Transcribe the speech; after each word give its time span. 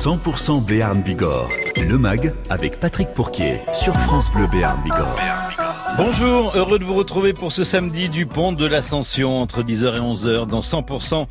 100% 0.00 0.64
Béarn 0.64 1.02
Bigorre, 1.02 1.50
le 1.76 1.98
MAG 1.98 2.32
avec 2.48 2.80
Patrick 2.80 3.12
Pourquier 3.12 3.56
sur 3.74 3.94
France 3.94 4.32
Bleu 4.32 4.46
Béarn 4.46 4.82
Bigorre. 4.82 5.49
Bonjour, 5.96 6.52
heureux 6.54 6.78
de 6.78 6.84
vous 6.84 6.94
retrouver 6.94 7.32
pour 7.32 7.52
ce 7.52 7.64
samedi 7.64 8.08
du 8.08 8.24
pont 8.24 8.52
de 8.52 8.64
l'Ascension 8.64 9.38
entre 9.38 9.62
10h 9.62 9.96
et 9.96 10.00
11h 10.00 10.46
dans 10.46 10.60
100% 10.60 11.26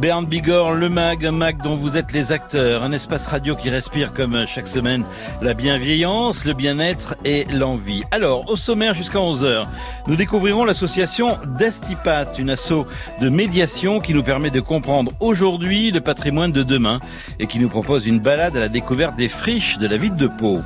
Berne 0.00 0.26
Bigorre, 0.26 0.72
le 0.72 0.88
MAG, 0.88 1.26
un 1.26 1.32
MAG 1.32 1.62
dont 1.62 1.74
vous 1.74 1.96
êtes 1.96 2.12
les 2.12 2.32
acteurs, 2.32 2.82
un 2.82 2.92
espace 2.92 3.26
radio 3.26 3.54
qui 3.56 3.70
respire 3.70 4.12
comme 4.12 4.46
chaque 4.46 4.68
semaine 4.68 5.04
la 5.42 5.52
bienveillance, 5.52 6.44
le 6.44 6.54
bien-être 6.54 7.16
et 7.24 7.44
l'envie. 7.52 8.02
Alors, 8.12 8.50
au 8.50 8.56
sommaire 8.56 8.94
jusqu'à 8.94 9.18
11h, 9.18 9.66
nous 10.06 10.16
découvrirons 10.16 10.64
l'association 10.64 11.36
Destipat, 11.58 12.38
une 12.38 12.50
asso 12.50 12.86
de 13.20 13.28
médiation 13.28 14.00
qui 14.00 14.14
nous 14.14 14.22
permet 14.22 14.50
de 14.50 14.60
comprendre 14.60 15.12
aujourd'hui 15.20 15.90
le 15.90 16.00
patrimoine 16.00 16.52
de 16.52 16.62
demain 16.62 17.00
et 17.40 17.46
qui 17.46 17.58
nous 17.58 17.68
propose 17.68 18.06
une 18.06 18.20
balade 18.20 18.56
à 18.56 18.60
la 18.60 18.68
découverte 18.68 19.16
des 19.16 19.28
friches 19.28 19.78
de 19.78 19.86
la 19.86 19.96
ville 19.96 20.16
de 20.16 20.28
Pau. 20.28 20.60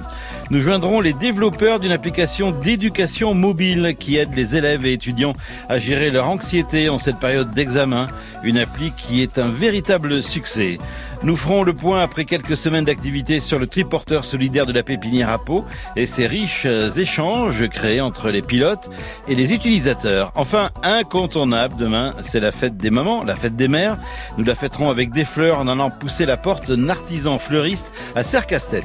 Nous 0.51 0.61
joindrons 0.61 1.03
les 1.03 1.13
développeurs 1.13 1.79
d'une 1.79 1.93
application 1.93 2.53
d'éducation 2.53 3.35
mobile 3.35 3.95
qui 3.99 4.17
aide 4.17 4.35
les 4.35 4.57
élèves 4.57 4.87
et 4.87 4.95
étudiants 4.95 5.35
à 5.69 5.79
gérer 5.79 6.11
leur 6.11 6.31
anxiété 6.31 6.89
en 6.89 6.99
cette 6.99 7.19
période 7.19 7.51
d'examen. 7.51 8.07
Une 8.43 8.57
appli 8.57 8.93
qui 8.97 9.21
est 9.21 9.39
un 9.39 9.49
véritable 9.49 10.23
succès. 10.23 10.79
Nous 11.23 11.37
ferons 11.37 11.65
le 11.65 11.75
point 11.75 12.01
après 12.01 12.25
quelques 12.25 12.57
semaines 12.57 12.87
d'activité 12.87 13.41
sur 13.41 13.59
le 13.59 13.67
triporteur 13.67 14.25
solidaire 14.25 14.65
de 14.65 14.73
la 14.73 14.83
pépinière 14.83 15.29
à 15.29 15.39
Pau 15.39 15.67
et 15.97 16.07
ses 16.07 16.27
riches 16.27 16.67
échanges 16.97 17.69
créés 17.69 18.01
entre 18.01 18.31
les 18.31 18.41
pilotes 18.41 18.89
et 19.29 19.35
les 19.35 19.53
utilisateurs. 19.53 20.33
Enfin, 20.35 20.71
incontournable 20.83 21.77
demain, 21.77 22.13
c'est 22.23 22.41
la 22.41 22.53
fête 22.53 22.79
des 22.79 22.91
mamans, 22.91 23.23
la 23.23 23.37
fête 23.37 23.57
des 23.57 23.69
mères. 23.69 23.99
Nous 24.39 24.45
la 24.45 24.55
fêterons 24.55 24.89
avec 24.89 25.13
des 25.13 25.27
fleurs 25.27 25.59
en 25.59 25.69
allant 25.69 25.91
pousser 25.91 26.25
la 26.25 26.39
porte 26.39 26.71
d'un 26.71 26.89
artisan 26.89 27.39
fleuriste 27.39 27.93
à 28.15 28.25
Sercastet. 28.25 28.85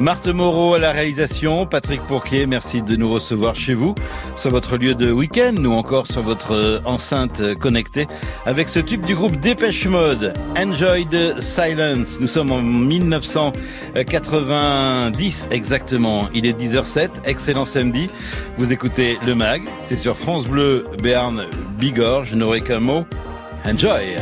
Marthe 0.00 0.28
Moreau 0.28 0.74
à 0.74 0.78
la 0.78 0.92
réalisation, 0.92 1.66
Patrick 1.66 2.00
Pourquier, 2.02 2.46
merci 2.46 2.82
de 2.82 2.94
nous 2.94 3.12
recevoir 3.12 3.56
chez 3.56 3.74
vous, 3.74 3.96
sur 4.36 4.50
votre 4.50 4.76
lieu 4.76 4.94
de 4.94 5.10
week-end 5.10 5.56
ou 5.56 5.72
encore 5.72 6.06
sur 6.06 6.22
votre 6.22 6.80
enceinte 6.84 7.42
connectée, 7.58 8.06
avec 8.46 8.68
ce 8.68 8.78
tube 8.78 9.04
du 9.04 9.16
groupe 9.16 9.40
Dépêche 9.40 9.86
Mode, 9.86 10.34
Enjoy 10.56 11.04
the 11.06 11.40
Silence. 11.40 12.20
Nous 12.20 12.28
sommes 12.28 12.52
en 12.52 12.62
1990 12.62 15.46
exactement, 15.50 16.28
il 16.32 16.46
est 16.46 16.56
10h07, 16.56 17.10
excellent 17.24 17.66
samedi, 17.66 18.08
vous 18.56 18.72
écoutez 18.72 19.18
le 19.26 19.34
MAG, 19.34 19.62
c'est 19.80 19.98
sur 19.98 20.16
France 20.16 20.46
Bleu, 20.46 20.86
Béarn, 21.02 21.46
Bigorre, 21.76 22.24
je 22.24 22.36
n'aurai 22.36 22.60
qu'un 22.60 22.78
mot, 22.80 23.04
Enjoy 23.66 24.16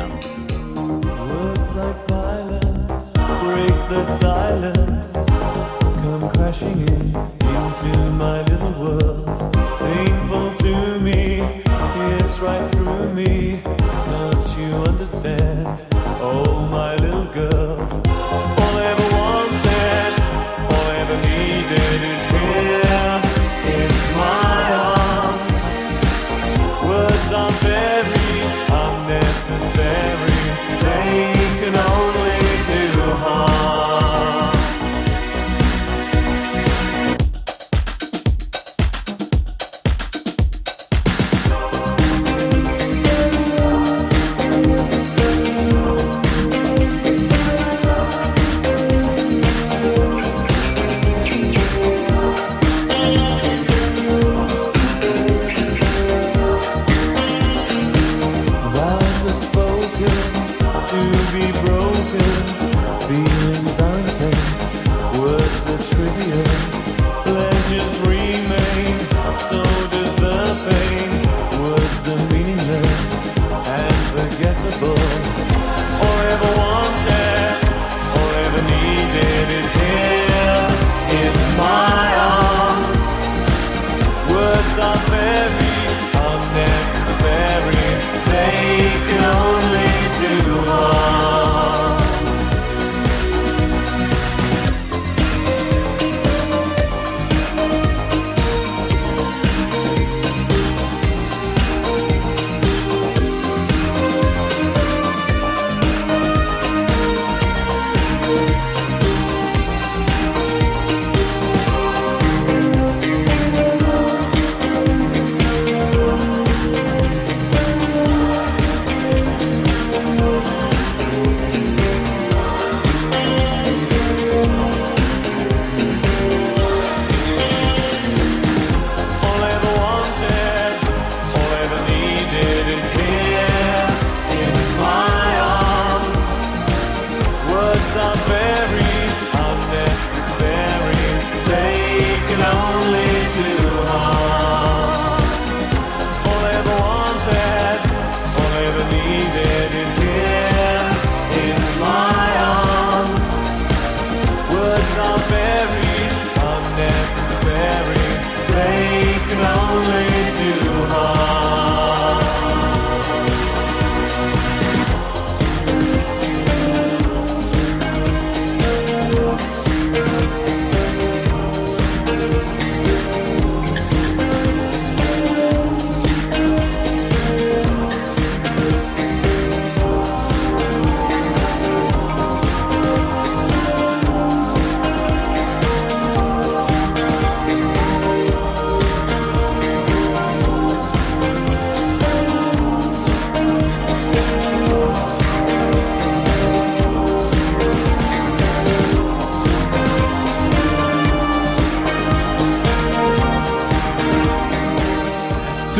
crashing 6.46 6.80
in 6.80 7.06
into 7.42 8.10
my 8.12 8.40
little 8.42 8.70
world. 8.80 9.26
Painful 9.80 10.50
to 10.58 11.00
me, 11.00 11.40
it's 11.40 12.38
right 12.38 12.75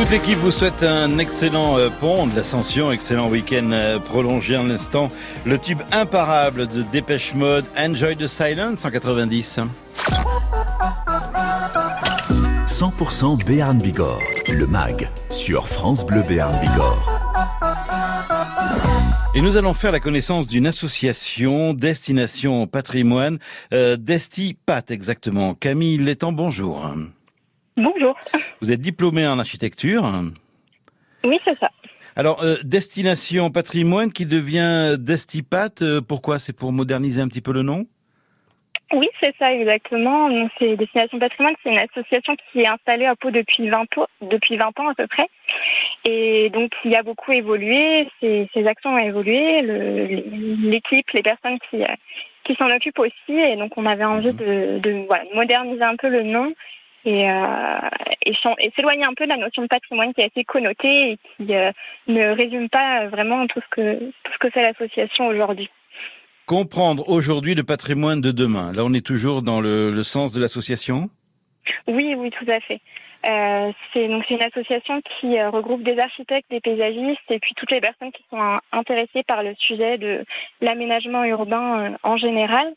Toute 0.06 0.20
l'équipe 0.20 0.38
vous 0.38 0.53
souhaite 0.53 0.85
un 0.85 1.19
excellent 1.19 1.79
euh, 1.79 1.91
pont 1.91 2.29
de 2.29 2.37
l'ascension, 2.37 2.93
excellent 2.93 3.29
week-end 3.29 3.73
euh, 3.73 3.99
prolongé 3.99 4.56
en 4.56 4.70
instant. 4.70 5.11
Le 5.44 5.58
tube 5.58 5.81
imparable 5.91 6.69
de 6.69 6.82
Dépêche 6.82 7.35
Mode, 7.35 7.64
Enjoy 7.76 8.17
the 8.17 8.29
Silence 8.29 8.85
en 8.85 8.93
90. 8.93 9.58
100% 12.69 13.44
Béarn 13.44 13.79
Bigorre, 13.79 14.20
le 14.49 14.69
MAG, 14.69 15.11
sur 15.31 15.67
France 15.67 16.06
Bleu 16.06 16.23
Béarn 16.23 16.55
Bigorre. 16.61 17.11
Et 19.35 19.41
nous 19.41 19.56
allons 19.56 19.75
faire 19.75 19.91
la 19.91 19.99
connaissance 19.99 20.47
d'une 20.47 20.69
association 20.69 21.75
Destination 21.75 22.69
Patrimoine, 22.69 23.41
euh, 23.75 23.97
Destipat 23.97 24.85
exactement. 24.91 25.55
Camille 25.55 25.99
Létang, 25.99 26.31
bonjour. 26.31 26.94
Bonjour. 27.76 28.17
Vous 28.61 28.73
êtes 28.73 28.81
diplômée 28.81 29.26
en 29.26 29.38
architecture. 29.38 30.05
Oui, 31.25 31.38
c'est 31.44 31.58
ça. 31.58 31.70
Alors, 32.14 32.43
euh, 32.43 32.56
Destination 32.64 33.50
Patrimoine 33.50 34.11
qui 34.12 34.25
devient 34.25 34.96
Destipat, 34.99 35.82
euh, 35.82 36.00
pourquoi? 36.00 36.38
C'est 36.38 36.55
pour 36.55 36.73
moderniser 36.73 37.20
un 37.20 37.28
petit 37.28 37.43
peu 37.43 37.52
le 37.52 37.62
nom? 37.62 37.84
Oui, 38.93 39.08
c'est 39.20 39.34
ça, 39.38 39.52
exactement. 39.52 40.31
Donc, 40.31 40.50
C'est 40.58 40.76
Destination 40.76 41.19
Patrimoine, 41.19 41.55
c'est 41.62 41.70
une 41.70 41.78
association 41.78 42.34
qui 42.52 42.61
est 42.61 42.69
installée 42.69 43.05
à 43.05 43.17
Pau 43.17 43.31
depuis 43.31 43.69
20 43.69 43.82
ans, 43.99 44.06
depuis 44.23 44.56
20 44.56 44.78
ans 44.81 44.88
à 44.88 44.94
peu 44.94 45.06
près. 45.08 45.28
Et 46.06 46.49
donc, 46.50 46.70
il 46.84 46.94
a 46.94 47.02
beaucoup 47.02 47.32
évolué, 47.32 48.08
ses, 48.20 48.49
ses 48.55 48.67
actions 48.67 48.94
ont 48.94 48.99
évolué, 48.99 49.61
le- 49.61 50.06
l'équipe, 50.70 51.11
les 51.11 51.23
personnes 51.23 51.58
qui, 51.69 51.82
euh, 51.82 51.87
qui 52.44 52.55
s'en 52.55 52.70
occupent 52.70 53.00
aussi. 53.00 53.32
Et 53.37 53.56
donc, 53.56 53.73
on 53.76 53.84
avait 53.87 54.05
envie 54.05 54.32
de, 54.32 54.78
de, 54.78 55.05
voilà, 55.06 55.25
de 55.25 55.34
moderniser 55.34 55.82
un 55.82 55.96
peu 55.96 56.08
le 56.08 56.23
nom 56.23 56.55
et, 57.06 57.31
euh, 57.31 57.79
et, 58.25 58.35
s'éloigner 58.75 59.05
un 59.05 59.14
peu 59.14 59.25
de 59.25 59.31
la 59.31 59.37
notion 59.37 59.62
de 59.62 59.69
patrimoine 59.69 60.12
qui 60.12 60.20
est 60.20 60.25
assez 60.25 60.44
connotée 60.44 61.12
et 61.12 61.19
qui 61.37 61.55
euh, 61.55 61.70
ne 62.08 62.31
résume 62.31 62.69
pas 62.69 63.06
vraiment 63.06 63.47
tout 63.47 63.61
ce 63.61 63.69
que, 63.70 63.99
tout 63.99 64.32
ce 64.32 64.38
que 64.38 64.50
fait 64.50 64.62
l'association 64.62 65.29
aujourd'hui. 65.29 65.70
Comprendre 66.47 67.08
aujourd'hui 67.08 67.55
le 67.55 67.62
patrimoine 67.62 68.20
de 68.20 68.32
demain. 68.32 68.73
Là, 68.73 68.85
on 68.85 68.93
est 68.93 69.06
toujours 69.06 69.43
dans 69.43 69.61
le, 69.61 69.91
le 69.91 70.03
sens 70.03 70.32
de 70.32 70.41
l'association? 70.41 71.08
Oui, 71.87 72.14
oui, 72.17 72.31
tout 72.31 72.50
à 72.50 72.61
fait. 72.61 72.81
Euh, 73.26 73.73
c'est 73.93 74.06
donc 74.06 74.25
c'est 74.29 74.35
une 74.35 74.43
association 74.43 75.00
qui 75.02 75.43
regroupe 75.43 75.82
des 75.82 75.99
architectes, 75.99 76.49
des 76.50 76.61
paysagistes 76.61 77.29
et 77.31 77.41
puis 77.41 77.55
toutes 77.56 77.73
les 77.73 77.81
personnes 77.81 78.12
qui 78.12 78.23
sont 78.31 78.59
intéressées 78.70 79.25
par 79.26 79.43
le 79.43 79.55
sujet 79.59 79.99
de 79.99 80.25
l'aménagement 80.61 81.25
urbain 81.25 81.97
en 82.05 82.17
général. 82.17 82.73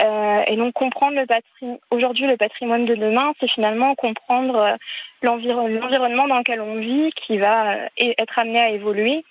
Euh, 0.00 0.42
et 0.46 0.56
donc 0.56 0.74
comprendre 0.74 1.16
le 1.16 1.26
patrimoine 1.26 1.78
aujourd'hui 1.90 2.26
le 2.26 2.36
patrimoine 2.36 2.84
de 2.84 2.94
demain, 2.94 3.32
c'est 3.40 3.48
finalement 3.48 3.94
comprendre 3.96 4.56
euh, 4.56 4.76
l'environ- 5.22 5.66
l'environnement 5.66 6.28
dans 6.28 6.38
lequel 6.38 6.60
on 6.60 6.76
vit, 6.76 7.10
qui 7.12 7.38
va 7.38 7.74
euh, 7.74 7.88
être 7.96 8.38
amené 8.38 8.60
à 8.60 8.70
évoluer 8.70 9.24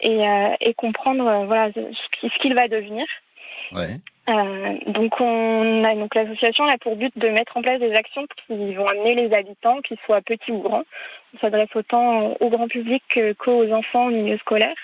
et, 0.00 0.28
euh, 0.28 0.54
et 0.60 0.74
comprendre 0.74 1.26
euh, 1.26 1.46
voilà 1.46 1.70
ce 1.72 2.38
qu'il 2.38 2.54
va 2.54 2.68
devenir. 2.68 3.06
Ouais. 3.72 3.98
Euh, 4.30 4.78
donc 4.86 6.14
l'association 6.14 6.64
a 6.64 6.78
pour 6.78 6.96
but 6.96 7.12
de 7.16 7.28
mettre 7.28 7.56
en 7.58 7.62
place 7.62 7.78
des 7.78 7.92
actions 7.92 8.26
qui 8.46 8.74
vont 8.74 8.86
amener 8.86 9.14
les 9.14 9.34
habitants, 9.34 9.82
qu'ils 9.82 9.98
soient 10.06 10.22
petits 10.22 10.50
ou 10.50 10.60
grands. 10.60 10.84
On 11.34 11.38
s'adresse 11.40 11.68
autant 11.74 12.34
au 12.40 12.48
grand 12.48 12.68
public 12.68 13.02
qu'aux 13.38 13.70
enfants 13.70 14.06
au 14.06 14.10
milieu 14.10 14.38
scolaire. 14.38 14.76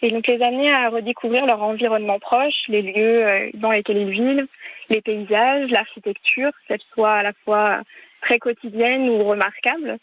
Et 0.00 0.10
donc 0.10 0.26
les 0.26 0.40
amener 0.42 0.72
à 0.72 0.88
redécouvrir 0.88 1.44
leur 1.44 1.62
environnement 1.62 2.18
proche, 2.18 2.62
les 2.68 2.82
lieux 2.82 3.26
euh, 3.26 3.50
dans 3.54 3.72
lesquels 3.72 3.98
ils 3.98 4.10
vivent, 4.10 4.46
les 4.88 5.02
paysages, 5.02 5.70
l'architecture, 5.70 6.52
qu'elle 6.66 6.80
soit 6.94 7.12
à 7.12 7.22
la 7.22 7.32
fois 7.44 7.80
très 8.22 8.38
quotidienne 8.38 9.10
ou 9.10 9.22
remarquable, 9.24 9.98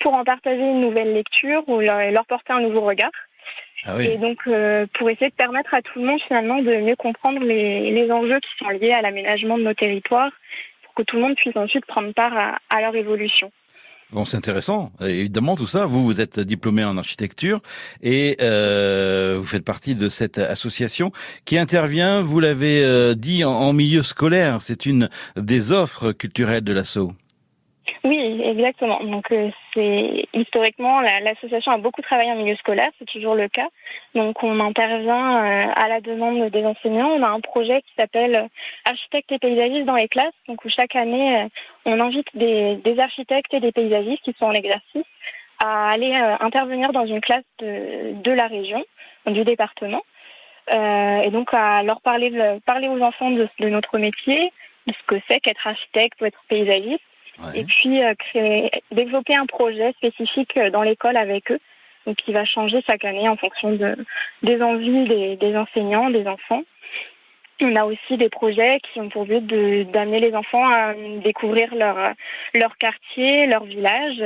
pour 0.00 0.14
en 0.14 0.24
partager 0.24 0.62
une 0.62 0.80
nouvelle 0.80 1.14
lecture 1.14 1.68
ou 1.68 1.80
leur 1.80 2.26
porter 2.26 2.52
un 2.52 2.60
nouveau 2.60 2.82
regard. 2.82 3.10
Ah 3.86 3.96
oui. 3.96 4.06
Et 4.06 4.18
donc, 4.18 4.38
euh, 4.46 4.86
pour 4.94 5.10
essayer 5.10 5.30
de 5.30 5.34
permettre 5.34 5.74
à 5.74 5.82
tout 5.82 5.98
le 5.98 6.06
monde 6.06 6.20
finalement 6.26 6.62
de 6.62 6.74
mieux 6.76 6.96
comprendre 6.96 7.40
les, 7.40 7.90
les 7.90 8.10
enjeux 8.10 8.40
qui 8.40 8.64
sont 8.64 8.70
liés 8.70 8.92
à 8.92 9.02
l'aménagement 9.02 9.58
de 9.58 9.62
nos 9.62 9.74
territoires, 9.74 10.30
pour 10.84 10.94
que 10.94 11.02
tout 11.02 11.16
le 11.16 11.22
monde 11.22 11.36
puisse 11.36 11.56
ensuite 11.56 11.84
prendre 11.86 12.12
part 12.12 12.36
à, 12.36 12.58
à 12.70 12.80
leur 12.80 12.96
évolution. 12.96 13.52
Bon, 14.10 14.24
c'est 14.24 14.36
intéressant. 14.36 14.92
Évidemment, 15.00 15.56
tout 15.56 15.66
ça. 15.66 15.86
Vous, 15.86 16.04
vous 16.04 16.20
êtes 16.20 16.38
diplômé 16.38 16.84
en 16.84 16.96
architecture 16.96 17.60
et 18.00 18.36
euh, 18.40 19.38
vous 19.40 19.46
faites 19.46 19.64
partie 19.64 19.96
de 19.96 20.08
cette 20.08 20.38
association 20.38 21.10
qui 21.44 21.58
intervient, 21.58 22.22
vous 22.22 22.38
l'avez 22.38 22.84
euh, 22.84 23.14
dit, 23.14 23.44
en, 23.44 23.50
en 23.52 23.72
milieu 23.72 24.02
scolaire. 24.02 24.60
C'est 24.60 24.86
une 24.86 25.08
des 25.36 25.72
offres 25.72 26.12
culturelles 26.12 26.62
de 26.62 26.72
l'assaut. 26.72 27.12
Oui, 28.02 28.40
exactement. 28.44 29.00
Donc, 29.04 29.30
euh, 29.30 29.50
c'est 29.72 30.26
historiquement, 30.32 31.00
la- 31.00 31.20
l'association 31.20 31.72
a 31.72 31.78
beaucoup 31.78 32.02
travaillé 32.02 32.30
en 32.32 32.36
milieu 32.36 32.56
scolaire, 32.56 32.88
c'est 32.98 33.04
toujours 33.06 33.34
le 33.34 33.48
cas. 33.48 33.68
Donc, 34.14 34.42
on 34.42 34.58
intervient 34.60 35.44
euh, 35.44 35.72
à 35.74 35.88
la 35.88 36.00
demande 36.00 36.48
des 36.50 36.64
enseignants. 36.64 37.10
On 37.10 37.22
a 37.22 37.28
un 37.28 37.40
projet 37.40 37.82
qui 37.82 37.92
s'appelle 37.96 38.36
euh, 38.36 38.48
Architectes 38.90 39.32
et 39.32 39.38
paysagistes 39.38 39.84
dans 39.84 39.96
les 39.96 40.08
classes, 40.08 40.32
donc 40.48 40.64
où 40.64 40.68
chaque 40.70 40.96
année, 40.96 41.42
euh, 41.42 41.48
on 41.86 42.00
invite 42.00 42.26
des, 42.34 42.76
des 42.76 42.98
architectes 42.98 43.52
et 43.52 43.60
des 43.60 43.72
paysagistes 43.72 44.22
qui 44.22 44.34
sont 44.38 44.46
en 44.46 44.52
exercice 44.52 45.04
à 45.62 45.90
aller 45.90 46.12
euh, 46.14 46.36
intervenir 46.40 46.92
dans 46.92 47.06
une 47.06 47.20
classe 47.20 47.44
de, 47.58 48.12
de 48.14 48.32
la 48.32 48.46
région, 48.46 48.82
du 49.26 49.44
département, 49.44 50.02
et 50.72 51.30
donc 51.30 51.52
à 51.52 51.82
leur 51.82 52.00
parler, 52.00 52.30
parler 52.64 52.88
aux 52.88 53.00
enfants 53.02 53.30
de 53.30 53.48
notre 53.68 53.98
métier, 53.98 54.50
de 54.86 54.92
ce 54.92 55.02
que 55.06 55.20
c'est 55.28 55.40
qu'être 55.40 55.66
architecte 55.66 56.20
ou 56.20 56.24
être 56.24 56.42
paysagiste 56.48 57.02
Et 57.54 57.64
puis 57.64 58.02
euh, 58.02 58.14
créer, 58.14 58.70
développer 58.92 59.34
un 59.34 59.46
projet 59.46 59.92
spécifique 59.92 60.56
euh, 60.56 60.70
dans 60.70 60.82
l'école 60.82 61.16
avec 61.16 61.50
eux, 61.50 61.60
donc 62.06 62.16
qui 62.16 62.32
va 62.32 62.44
changer 62.44 62.82
chaque 62.86 63.04
année 63.04 63.28
en 63.28 63.36
fonction 63.36 63.72
de, 63.72 63.96
des 64.42 64.62
envies 64.62 65.04
des, 65.08 65.36
des 65.36 65.56
enseignants, 65.56 66.10
des 66.10 66.26
enfants. 66.26 66.62
On 67.60 67.76
a 67.76 67.84
aussi 67.84 68.16
des 68.16 68.28
projets 68.28 68.80
qui 68.80 69.00
ont 69.00 69.08
pour 69.08 69.26
but 69.26 69.44
d'amener 69.90 70.20
les 70.20 70.34
enfants 70.34 70.66
à 70.66 70.92
découvrir 71.22 71.74
leur, 71.74 71.96
leur 72.54 72.76
quartier, 72.76 73.46
leur 73.46 73.64
village, 73.64 74.22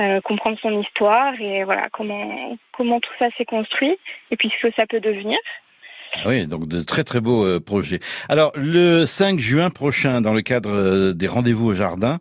euh, 0.00 0.20
comprendre 0.22 0.58
son 0.60 0.80
histoire 0.80 1.38
et 1.40 1.64
voilà 1.64 1.88
comment, 1.90 2.56
comment 2.72 3.00
tout 3.00 3.12
ça 3.18 3.28
s'est 3.36 3.44
construit 3.44 3.98
et 4.30 4.36
puis 4.36 4.50
ce 4.50 4.68
que 4.68 4.74
ça 4.74 4.86
peut 4.86 5.00
devenir. 5.00 5.38
Oui, 6.26 6.46
donc 6.46 6.66
de 6.68 6.82
très 6.82 7.04
très 7.04 7.20
beaux 7.20 7.44
euh, 7.44 7.60
projets. 7.60 8.00
Alors 8.28 8.52
le 8.54 9.06
5 9.06 9.38
juin 9.38 9.70
prochain, 9.70 10.20
dans 10.20 10.32
le 10.32 10.42
cadre 10.42 10.70
euh, 10.70 11.12
des 11.12 11.28
rendez-vous 11.28 11.66
au 11.66 11.74
jardin, 11.74 12.18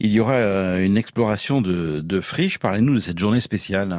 il 0.00 0.10
y 0.10 0.20
aura 0.20 0.34
euh, 0.34 0.84
une 0.84 0.96
exploration 0.96 1.60
de, 1.60 2.00
de 2.00 2.20
friches. 2.20 2.58
Parlez-nous 2.58 2.94
de 2.94 3.00
cette 3.00 3.18
journée 3.18 3.40
spéciale. 3.40 3.96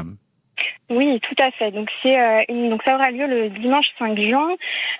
Oui, 0.89 1.19
tout 1.21 1.43
à 1.43 1.51
fait. 1.51 1.71
Donc 1.71 1.89
c'est 2.01 2.19
euh, 2.19 2.43
une, 2.49 2.69
donc 2.69 2.81
ça 2.83 2.95
aura 2.95 3.11
lieu 3.11 3.27
le 3.27 3.49
dimanche 3.49 3.87
5 3.99 4.19
juin, 4.19 4.49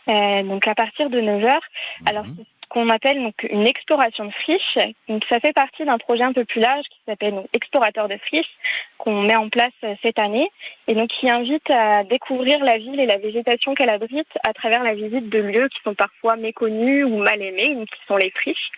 euh, 0.10 0.44
donc 0.44 0.68
à 0.68 0.76
partir 0.76 1.10
de 1.10 1.20
9 1.20 1.42
h 1.42 1.60
Alors. 2.06 2.26
Qu'on 2.74 2.90
appelle 2.90 3.22
donc 3.22 3.36
une 3.52 3.68
exploration 3.68 4.26
de 4.26 4.32
friches. 4.32 4.80
Donc 5.08 5.24
ça 5.30 5.40
fait 5.40 5.54
partie 5.54 5.86
d'un 5.86 6.00
projet 6.00 6.24
un 6.24 6.34
peu 6.34 6.44
plus 6.44 6.60
large 6.60 6.86
qui 6.90 7.00
s'appelle 7.06 7.36
donc, 7.36 7.46
Explorateur 7.54 8.08
de 8.08 8.18
friches 8.18 8.50
qu'on 8.98 9.22
met 9.22 9.36
en 9.36 9.50
place 9.50 9.72
euh, 9.84 9.94
cette 10.02 10.18
année 10.18 10.50
et 10.88 10.96
donc 10.96 11.10
qui 11.10 11.30
invite 11.30 11.70
à 11.70 12.04
découvrir 12.04 12.64
la 12.64 12.80
ville 12.80 13.00
et 13.00 13.06
la 13.06 13.20
végétation 13.20 13.76
qu'elle 13.76 13.92
abrite 13.92 14.28
à 14.44 14.54
travers 14.54 14.84
la 14.84 14.96
visite 14.96 15.30
de 15.30 15.38
lieux 15.38 15.70
qui 15.70 15.80
sont 15.84 15.94
parfois 15.94 16.36
méconnus 16.36 17.06
ou 17.06 17.18
mal 17.18 17.42
aimés, 17.44 17.78
qui 17.86 18.08
sont 18.08 18.18
les 18.18 18.32
friches. 18.32 18.72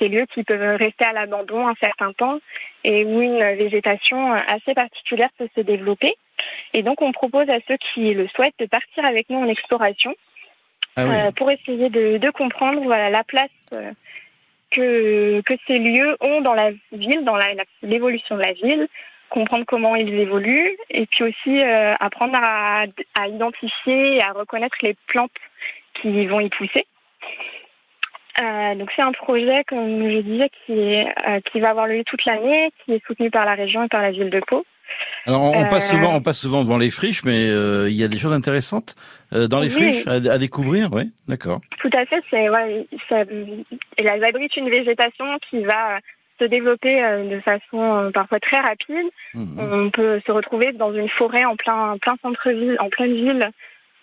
Ces 0.00 0.08
lieux 0.08 0.26
qui 0.32 0.44
peuvent 0.44 0.78
rester 0.78 1.04
à 1.04 1.12
l'abandon 1.12 1.66
un 1.66 1.74
certain 1.82 2.12
temps 2.12 2.38
et 2.84 3.04
où 3.04 3.20
une 3.20 3.44
végétation 3.56 4.32
assez 4.32 4.74
particulière 4.74 5.28
peut 5.36 5.48
se 5.54 5.60
développer. 5.60 6.14
Et 6.72 6.82
donc, 6.82 7.02
on 7.02 7.12
propose 7.12 7.50
à 7.50 7.58
ceux 7.68 7.76
qui 7.76 8.14
le 8.14 8.26
souhaitent 8.28 8.58
de 8.58 8.66
partir 8.66 9.04
avec 9.04 9.28
nous 9.28 9.38
en 9.38 9.48
exploration 9.48 10.14
Ah 10.96 11.02
euh, 11.02 11.30
pour 11.32 11.50
essayer 11.50 11.88
de, 11.88 12.18
de 12.18 12.30
comprendre 12.30 12.82
voilà, 12.82 13.10
la 13.10 13.24
place 13.24 13.50
euh, 13.72 13.92
que, 14.70 15.40
que 15.42 15.54
ces 15.66 15.78
lieux 15.78 16.16
ont 16.20 16.40
dans 16.40 16.54
la 16.54 16.70
ville, 16.92 17.24
dans 17.24 17.38
l'évolution 17.82 18.36
de 18.36 18.42
la 18.42 18.52
ville, 18.52 18.88
comprendre 19.28 19.64
comment 19.66 19.94
ils 19.96 20.12
évoluent, 20.14 20.76
et 20.90 21.06
puis 21.06 21.24
aussi 21.24 21.62
euh, 21.62 21.94
apprendre 22.00 22.36
à, 22.36 22.84
à 23.18 23.28
identifier 23.28 24.16
et 24.16 24.22
à 24.22 24.32
reconnaître 24.32 24.76
les 24.82 24.96
plantes 25.06 25.30
qui 25.94 26.26
vont 26.26 26.40
y 26.40 26.48
pousser. 26.48 26.86
Euh, 28.40 28.74
donc 28.74 28.90
c'est 28.96 29.02
un 29.02 29.12
projet, 29.12 29.64
comme 29.64 30.08
je 30.10 30.20
disais, 30.20 30.50
qui, 30.64 30.72
est, 30.72 31.06
euh, 31.28 31.40
qui 31.40 31.60
va 31.60 31.70
avoir 31.70 31.86
lieu 31.86 32.04
toute 32.04 32.24
l'année, 32.24 32.70
qui 32.84 32.94
est 32.94 33.06
soutenu 33.06 33.30
par 33.30 33.44
la 33.44 33.54
région 33.54 33.84
et 33.84 33.88
par 33.88 34.02
la 34.02 34.12
ville 34.12 34.30
de 34.30 34.40
Pau. 34.40 34.64
Alors 35.26 35.42
on, 35.42 35.66
passe 35.68 35.88
euh, 35.92 35.96
souvent, 35.96 36.14
on 36.16 36.22
passe 36.22 36.38
souvent 36.40 36.62
devant 36.62 36.78
les 36.78 36.90
friches, 36.90 37.24
mais 37.24 37.48
euh, 37.50 37.90
il 37.90 37.94
y 37.96 38.04
a 38.04 38.08
des 38.08 38.18
choses 38.18 38.32
intéressantes 38.32 38.94
euh, 39.32 39.48
dans 39.48 39.60
les 39.60 39.66
Oui. 39.74 39.92
friches 39.92 40.06
à, 40.06 40.14
à 40.32 40.38
découvrir. 40.38 40.88
Oui, 40.92 41.12
d'accord. 41.28 41.60
Tout 41.80 41.90
à 41.92 42.06
fait, 42.06 42.22
c'est 42.30 42.48
ouais, 42.48 42.86
elles 43.10 44.24
abritent 44.24 44.56
une 44.56 44.70
végétation 44.70 45.26
qui 45.48 45.62
va 45.62 45.98
se 46.40 46.46
développer 46.46 46.94
de 47.30 47.38
façon 47.40 48.10
parfois 48.14 48.40
très 48.40 48.60
rapide. 48.60 49.10
Mhm. 49.34 49.58
On 49.58 49.90
peut 49.90 50.20
se 50.26 50.32
retrouver 50.32 50.72
dans 50.72 50.94
une 50.94 51.08
forêt 51.10 51.44
en 51.44 51.54
plein, 51.54 51.98
plein 51.98 52.16
centre-ville, 52.22 52.76
en 52.80 52.88
pleine 52.88 53.14
ville, 53.14 53.50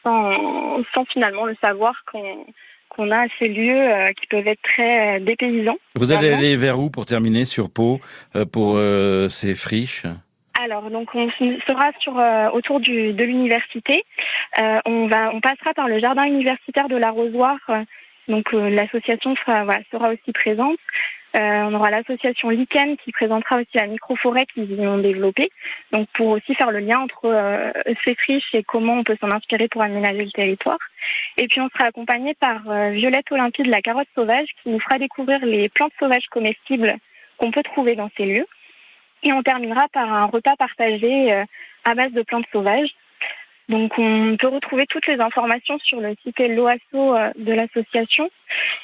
sans, 0.03 0.83
sans 0.93 1.05
finalement 1.05 1.45
le 1.45 1.55
savoir 1.63 1.95
qu'on 2.11 2.45
qu'on 2.89 3.11
a 3.11 3.25
ces 3.37 3.49
lieux 3.49 3.89
qui 4.19 4.27
peuvent 4.27 4.47
être 4.47 4.61
très 4.61 5.19
dépaysants. 5.19 5.77
Vous 5.95 6.11
allez 6.13 6.27
Vraiment. 6.29 6.37
aller 6.37 6.55
vers 6.55 6.79
où 6.79 6.89
pour 6.89 7.05
terminer 7.05 7.43
sur 7.45 7.69
Pau 7.69 7.99
pour 8.53 8.75
euh, 8.77 9.27
ces 9.29 9.55
friches? 9.55 10.03
Alors, 10.59 10.89
donc 10.89 11.13
on 11.13 11.29
sera 11.29 11.91
sur 11.99 12.17
euh, 12.17 12.49
autour 12.49 12.79
du, 12.79 13.13
de 13.13 13.23
l'université. 13.23 14.03
Euh, 14.59 14.79
on 14.85 15.07
va, 15.07 15.31
on 15.33 15.39
passera 15.39 15.73
par 15.73 15.87
le 15.87 15.99
jardin 15.99 16.25
universitaire 16.25 16.89
de 16.89 16.95
l'arrosoir. 16.95 17.57
Donc 18.27 18.53
euh, 18.53 18.69
l'association 18.69 19.35
sera, 19.35 19.63
voilà, 19.65 19.81
sera 19.91 20.09
aussi 20.09 20.31
présente. 20.33 20.79
Euh, 21.35 21.39
on 21.39 21.73
aura 21.73 21.91
l'association 21.91 22.49
Lichen 22.49 22.97
qui 22.97 23.11
présentera 23.11 23.57
aussi 23.57 23.75
la 23.75 23.85
microforêt 23.85 24.45
qu'ils 24.47 24.79
ont 24.81 24.97
développée. 24.97 25.51
Donc 25.91 26.07
pour 26.13 26.29
aussi 26.29 26.55
faire 26.55 26.71
le 26.71 26.79
lien 26.79 26.99
entre 26.99 27.25
euh, 27.25 27.71
ces 28.03 28.15
friches 28.15 28.53
et 28.53 28.63
comment 28.63 28.93
on 28.93 29.03
peut 29.03 29.17
s'en 29.19 29.31
inspirer 29.31 29.67
pour 29.67 29.83
aménager 29.83 30.25
le 30.25 30.31
territoire. 30.31 30.79
Et 31.37 31.47
puis 31.47 31.61
on 31.61 31.69
sera 31.69 31.89
accompagné 31.89 32.33
par 32.33 32.67
euh, 32.67 32.89
Violette 32.91 33.31
Olympie 33.31 33.63
de 33.63 33.69
la 33.69 33.81
carotte 33.81 34.07
sauvage 34.15 34.47
qui 34.63 34.69
nous 34.69 34.79
fera 34.79 34.97
découvrir 34.97 35.45
les 35.45 35.69
plantes 35.69 35.93
sauvages 35.99 36.27
comestibles 36.31 36.95
qu'on 37.37 37.51
peut 37.51 37.63
trouver 37.63 37.95
dans 37.95 38.09
ces 38.17 38.25
lieux. 38.25 38.47
Et 39.23 39.33
on 39.33 39.43
terminera 39.43 39.87
par 39.89 40.11
un 40.11 40.25
repas 40.25 40.55
partagé 40.55 41.33
euh, 41.33 41.43
à 41.85 41.95
base 41.95 42.11
de 42.11 42.21
plantes 42.21 42.45
sauvages. 42.51 42.93
Donc 43.69 43.91
on 43.97 44.37
peut 44.37 44.47
retrouver 44.47 44.85
toutes 44.87 45.07
les 45.07 45.19
informations 45.19 45.77
sur 45.79 45.99
le 45.99 46.15
site 46.23 46.39
l'OASO 46.39 47.15
euh, 47.15 47.31
de 47.37 47.51
l'association. 47.51 48.29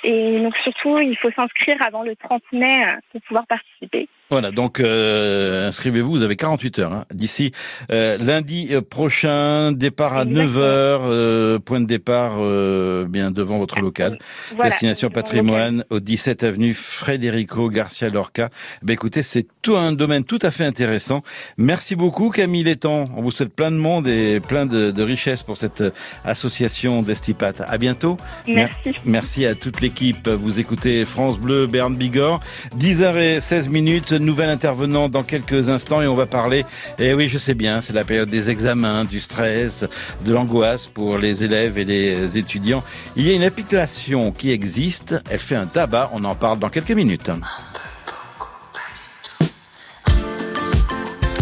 Et 0.04 0.40
donc 0.40 0.58
surtout, 0.58 1.00
il 1.00 1.18
faut 1.18 1.32
s'inscrire 1.32 1.78
avant 1.86 2.04
le 2.04 2.16
30 2.16 2.44
mai 2.52 2.86
euh, 2.86 2.98
pour 3.12 3.22
pouvoir 3.22 3.48
participer. 3.48 4.10
Voilà, 4.34 4.50
donc 4.50 4.80
euh, 4.80 5.68
inscrivez-vous, 5.68 6.10
vous 6.10 6.24
avez 6.24 6.36
48 6.36 6.80
heures 6.80 6.92
hein, 6.92 7.06
d'ici 7.14 7.52
euh, 7.92 8.18
lundi 8.18 8.70
euh, 8.72 8.82
prochain, 8.82 9.72
départ 9.72 10.16
à 10.16 10.24
Exactement. 10.24 10.44
9 10.48 10.58
heures, 10.58 11.02
euh, 11.04 11.60
point 11.60 11.80
de 11.80 11.86
départ 11.86 12.38
euh, 12.40 13.06
bien 13.08 13.30
devant 13.30 13.60
votre 13.60 13.80
local. 13.80 14.18
Voilà. 14.56 14.72
Destination 14.72 15.12
patrimoine 15.12 15.86
au 15.92 16.00
17 16.00 16.44
avenue 16.46 16.74
Frédérico 16.74 17.70
Garcia 17.70 18.10
Lorca. 18.10 18.50
Ben 18.82 18.94
écoutez, 18.94 19.22
c'est 19.22 19.46
tout 19.62 19.76
un 19.76 19.92
domaine 19.92 20.24
tout 20.24 20.40
à 20.42 20.50
fait 20.50 20.66
intéressant. 20.66 21.22
Merci 21.58 21.96
beaucoup 21.96 22.32
Camille 22.32 22.64
Létang. 22.64 23.06
On 23.16 23.22
vous 23.22 23.30
souhaite 23.30 23.54
plein 23.54 23.70
de 23.70 23.78
monde 23.78 24.08
et 24.08 24.40
plein 24.40 24.66
de, 24.66 24.90
de 24.90 25.04
richesses 25.04 25.44
pour 25.44 25.58
cette 25.58 25.82
euh, 25.82 25.92
association 26.26 27.04
d'Estipat. 27.04 27.62
À 27.68 27.78
bientôt. 27.78 28.18
Merci. 28.48 28.94
Merci 29.06 29.46
à 29.46 29.54
toute 29.54 29.80
l'équipe. 29.80 30.28
Vous 30.28 30.60
écoutez 30.60 31.06
France 31.06 31.40
Bleu, 31.40 31.68
Berne 31.68 31.96
Bigorre. 31.96 32.40
10h16 32.80 33.70
minutes, 33.70 34.23
nouvel 34.24 34.50
intervenant 34.50 35.10
dans 35.10 35.24
quelques 35.24 35.70
instants 35.70 36.02
et 36.02 36.08
on 36.08 36.16
va 36.16 36.26
parler, 36.26 36.66
et 37.00 37.14
oui 37.14 37.30
je 37.30 37.38
sais 37.38 37.54
bien, 37.54 37.82
c'est 37.82 37.94
la 37.94 38.04
période 38.04 38.30
des 38.30 38.50
examens, 38.50 39.06
du 39.06 39.20
stress, 39.20 39.86
de 40.26 40.34
l'angoisse 40.34 40.88
pour 40.88 41.18
les 41.18 41.44
élèves 41.44 41.78
et 41.78 41.86
les 41.86 42.38
étudiants. 42.38 42.84
Il 43.16 43.28
y 43.28 43.32
a 43.32 43.34
une 43.34 43.44
application 43.44 44.32
qui 44.32 44.52
existe, 44.52 45.16
elle 45.30 45.40
fait 45.40 45.56
un 45.56 45.66
tabac, 45.66 46.10
on 46.14 46.24
en 46.24 46.36
parle 46.36 46.60
dans 46.60 46.70
quelques 46.70 46.92
minutes. 46.92 47.32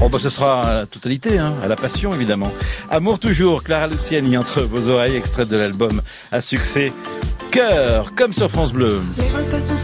Oh 0.04 0.10
bah 0.10 0.18
ce 0.20 0.30
sera 0.30 0.64
à 0.64 0.74
la 0.74 0.86
totalité, 0.88 1.38
hein, 1.38 1.54
à 1.62 1.68
la 1.68 1.76
passion 1.76 2.14
évidemment. 2.16 2.52
Amour 2.90 3.20
toujours, 3.20 3.64
Clara 3.64 3.88
Luciani 3.88 4.36
entre 4.36 4.62
vos 4.62 4.90
oreilles, 4.90 5.16
extrait 5.16 5.46
de 5.46 5.56
l'album 5.56 6.02
à 6.32 6.42
succès 6.42 6.92
Cœur, 7.52 8.14
comme 8.16 8.34
sur 8.34 8.50
France 8.50 8.74
Bleu. 8.74 9.02
Les 9.18 9.24
repas 9.30 9.60
sont, 9.60 9.76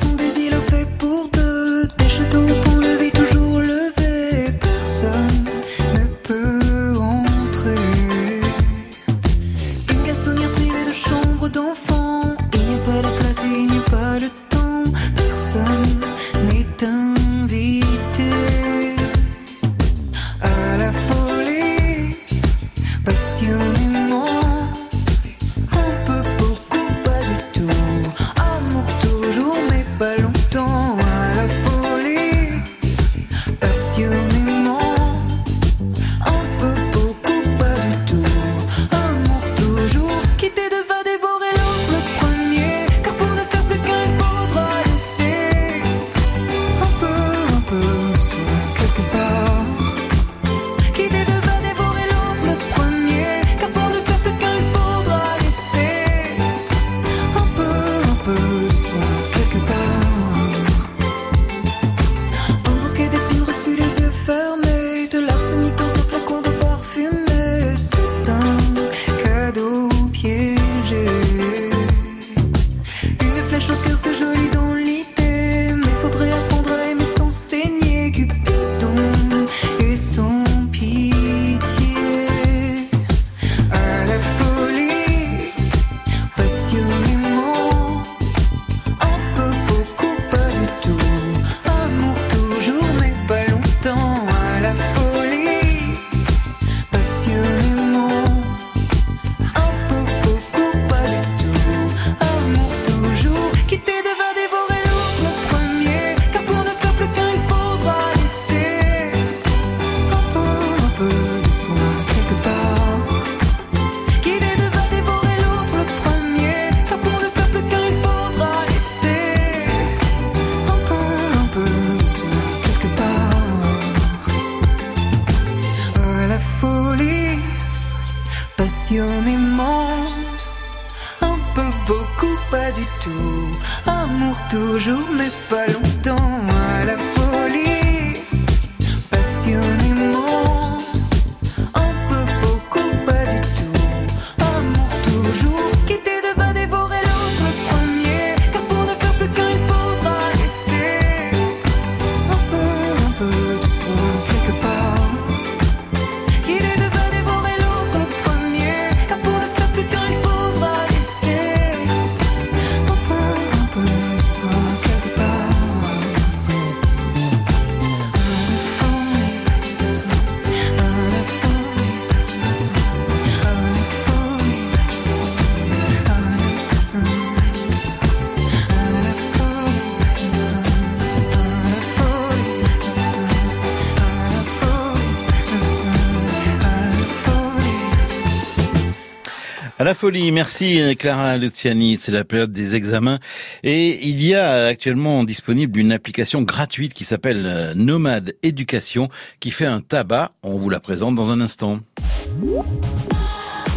la 189.87 189.93
folie, 189.93 190.33
merci 190.33 190.97
Clara 190.99 191.37
Luciani, 191.37 191.95
c'est 191.97 192.11
la 192.11 192.25
période 192.25 192.51
des 192.51 192.75
examens. 192.75 193.19
Et 193.63 194.05
il 194.05 194.21
y 194.21 194.35
a 194.35 194.65
actuellement 194.65 195.23
disponible 195.23 195.79
une 195.79 195.93
application 195.93 196.41
gratuite 196.41 196.93
qui 196.93 197.05
s'appelle 197.05 197.45
euh, 197.45 197.73
Nomade 197.73 198.33
Éducation 198.43 199.07
qui 199.39 199.49
fait 199.51 199.65
un 199.65 199.79
tabac, 199.79 200.31
on 200.43 200.57
vous 200.57 200.69
la 200.69 200.81
présente 200.81 201.15
dans 201.15 201.31
un 201.31 201.39
instant. 201.39 201.79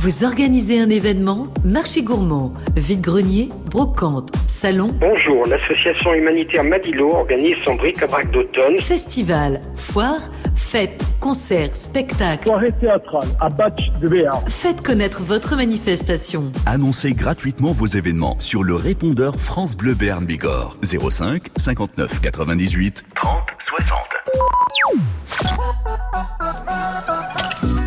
Vous 0.01 0.25
organisez 0.25 0.81
un 0.81 0.91
événement, 0.91 1.47
marché 1.65 2.03
gourmand, 2.03 2.55
vide-grenier, 2.75 3.49
brocante, 3.71 4.35
salon, 4.49 4.89
Bonjour, 4.99 5.47
l'association 5.47 6.13
humanitaire 6.15 6.65
Madilo 6.65 7.13
organise 7.13 7.57
son 7.65 7.77
bric-à-brac 7.77 8.33
d'automne. 8.33 8.79
festival, 8.79 9.61
foire, 9.77 10.23
fête, 10.61 11.03
concert, 11.19 11.77
spectacle. 11.77 12.45
soirée 12.45 12.73
théâtrale 12.81 13.29
à 13.41 13.49
Batch 13.49 13.91
de 14.01 14.09
Béarn. 14.09 14.41
Faites 14.49 14.83
connaître 14.83 15.23
votre 15.23 15.57
manifestation. 15.57 16.53
Annoncez 16.67 17.13
gratuitement 17.13 17.73
vos 17.73 17.87
événements 17.87 18.37
sur 18.39 18.63
le 18.63 18.75
répondeur 18.75 19.37
France 19.41 19.77
Bleu 19.77 19.95
Béarn 19.95 20.25
Bigorre 20.25 20.75
05 20.83 21.43
59 21.57 22.21
98 22.21 23.05
30 23.17 23.39
60. 23.69 23.99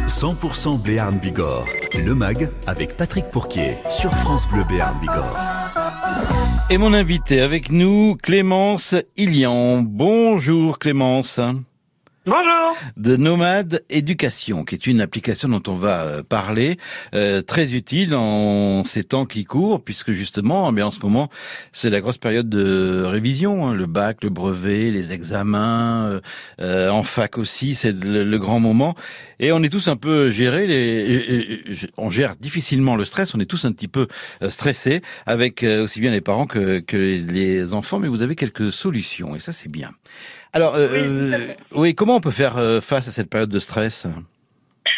100% 0.07 0.81
Béarn 0.81 1.17
Bigorre, 1.17 1.65
le 2.05 2.15
mag 2.15 2.49
avec 2.67 2.97
Patrick 2.97 3.25
Pourquier 3.25 3.75
sur 3.89 4.11
France 4.11 4.47
Bleu 4.47 4.63
Béarn 4.67 4.97
Bigorre. 4.99 5.37
Et 6.69 6.77
mon 6.77 6.93
invité 6.93 7.41
avec 7.41 7.71
nous, 7.71 8.15
Clémence 8.21 8.95
Ilian. 9.17 9.81
Bonjour 9.83 10.79
Clémence. 10.79 11.39
Bonjour. 12.25 12.77
de 12.95 13.17
Nomade 13.17 13.83
Éducation, 13.89 14.63
qui 14.63 14.75
est 14.75 14.87
une 14.87 15.01
application 15.01 15.49
dont 15.49 15.61
on 15.67 15.73
va 15.73 16.03
euh, 16.03 16.23
parler, 16.23 16.77
euh, 17.13 17.41
très 17.41 17.75
utile 17.75 18.15
en 18.15 18.85
ces 18.85 19.03
temps 19.03 19.25
qui 19.25 19.43
courent, 19.43 19.83
puisque 19.83 20.13
justement, 20.13 20.69
eh 20.69 20.73
bien, 20.73 20.87
en 20.87 20.91
ce 20.91 21.01
moment, 21.01 21.29
c'est 21.73 21.89
la 21.89 21.99
grosse 21.99 22.17
période 22.17 22.47
de 22.47 23.03
révision, 23.03 23.67
hein, 23.67 23.73
le 23.73 23.87
bac, 23.87 24.23
le 24.23 24.29
brevet, 24.29 24.89
les 24.89 25.11
examens, 25.11 26.07
euh, 26.07 26.21
euh, 26.61 26.89
en 26.91 27.03
fac 27.03 27.37
aussi, 27.37 27.75
c'est 27.75 27.91
le, 27.91 28.23
le 28.23 28.39
grand 28.39 28.61
moment, 28.61 28.95
et 29.41 29.51
on 29.51 29.61
est 29.61 29.69
tous 29.69 29.89
un 29.89 29.97
peu 29.97 30.29
gérés, 30.29 30.65
les, 30.65 31.61
on 31.97 32.09
gère 32.09 32.37
difficilement 32.37 32.95
le 32.95 33.03
stress, 33.03 33.35
on 33.35 33.39
est 33.41 33.45
tous 33.45 33.65
un 33.65 33.73
petit 33.73 33.89
peu 33.89 34.07
euh, 34.41 34.49
stressés, 34.49 35.01
avec 35.25 35.63
aussi 35.63 35.99
bien 35.99 36.11
les 36.11 36.21
parents 36.21 36.47
que, 36.47 36.79
que 36.79 36.95
les 36.95 37.73
enfants, 37.73 37.99
mais 37.99 38.07
vous 38.07 38.21
avez 38.21 38.37
quelques 38.37 38.71
solutions, 38.71 39.35
et 39.35 39.39
ça 39.39 39.51
c'est 39.51 39.69
bien. 39.69 39.89
Alors, 40.53 40.75
euh, 40.75 40.87
Oui, 40.91 41.33
euh, 41.33 41.53
oui, 41.71 41.95
comment 41.95 42.15
on 42.15 42.21
peut 42.21 42.31
faire 42.31 42.57
euh, 42.57 42.79
face 42.79 43.07
à 43.07 43.11
cette 43.11 43.29
période 43.29 43.49
de 43.49 43.59
stress? 43.59 44.07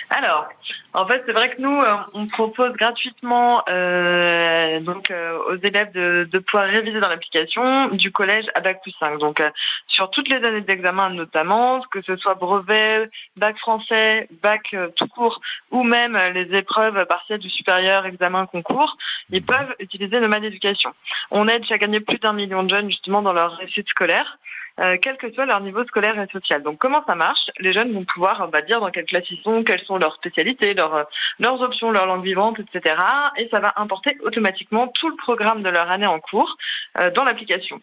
Alors, 0.09 0.47
en 0.93 1.05
fait, 1.05 1.23
c'est 1.25 1.33
vrai 1.33 1.49
que 1.49 1.61
nous, 1.61 1.79
euh, 1.81 1.95
on 2.13 2.27
propose 2.27 2.71
gratuitement 2.73 3.63
euh, 3.69 4.79
donc 4.79 5.11
euh, 5.11 5.37
aux 5.49 5.57
élèves 5.57 5.91
de, 5.93 6.27
de 6.31 6.39
pouvoir 6.39 6.67
réviser 6.67 6.99
dans 6.99 7.09
l'application 7.09 7.89
du 7.89 8.11
collège 8.11 8.45
à 8.55 8.61
bac 8.61 8.81
plus 8.81 8.93
5. 8.99 9.17
Donc, 9.19 9.39
euh, 9.39 9.49
sur 9.87 10.09
toutes 10.09 10.29
les 10.29 10.43
années 10.45 10.61
d'examen 10.61 11.09
notamment, 11.09 11.81
que 11.91 12.01
ce 12.01 12.15
soit 12.17 12.35
brevet, 12.35 13.09
bac 13.35 13.57
français, 13.57 14.27
bac 14.41 14.75
tout 14.95 15.07
court, 15.07 15.41
ou 15.71 15.83
même 15.83 16.17
les 16.33 16.55
épreuves 16.57 17.05
partielles 17.05 17.39
du 17.39 17.49
supérieur, 17.49 18.05
examen, 18.05 18.45
concours, 18.45 18.97
ils 19.31 19.43
peuvent 19.43 19.75
utiliser 19.79 20.19
Nomade 20.19 20.43
Éducation. 20.43 20.91
On 21.31 21.47
aide 21.47 21.65
chaque 21.65 21.83
année 21.83 21.99
plus 21.99 22.19
d'un 22.19 22.33
million 22.33 22.63
de 22.63 22.69
jeunes 22.69 22.89
justement 22.89 23.21
dans 23.21 23.33
leur 23.33 23.57
réussite 23.57 23.89
scolaire. 23.89 24.37
Euh, 24.79 24.97
quel 25.01 25.17
que 25.17 25.31
soit 25.31 25.45
leur 25.45 25.61
niveau 25.61 25.83
scolaire 25.85 26.19
et 26.19 26.27
social. 26.27 26.61
Donc 26.63 26.77
comment 26.79 27.03
ça 27.07 27.15
marche? 27.15 27.49
Les 27.59 27.73
jeunes 27.73 27.93
vont 27.93 28.05
pouvoir 28.05 28.49
dire 28.67 28.81
dans 28.81 28.91
quelle 28.91 29.05
classe 29.05 29.29
ils 29.29 29.41
sont, 29.41 29.63
quelles 29.63 29.83
sont 29.83 29.97
leurs 29.97 30.15
spécialités, 30.15 30.73
leurs, 30.73 30.95
euh, 30.95 31.03
leurs 31.39 31.61
options, 31.61 31.91
leur 31.91 32.05
langue 32.05 32.23
vivante, 32.23 32.59
etc. 32.59 32.95
Et 33.37 33.47
ça 33.49 33.59
va 33.59 33.73
importer 33.77 34.17
automatiquement 34.23 34.87
tout 34.87 35.09
le 35.09 35.15
programme 35.15 35.63
de 35.63 35.69
leur 35.69 35.89
année 35.89 36.07
en 36.07 36.19
cours 36.19 36.57
euh, 36.99 37.11
dans 37.11 37.23
l'application. 37.23 37.81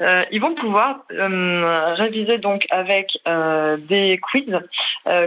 Euh, 0.00 0.24
ils 0.30 0.40
vont 0.40 0.54
pouvoir 0.54 1.04
euh, 1.12 1.94
réviser 1.94 2.38
donc 2.38 2.66
avec 2.70 3.18
euh, 3.28 3.76
des 3.76 4.18
quiz 4.18 4.58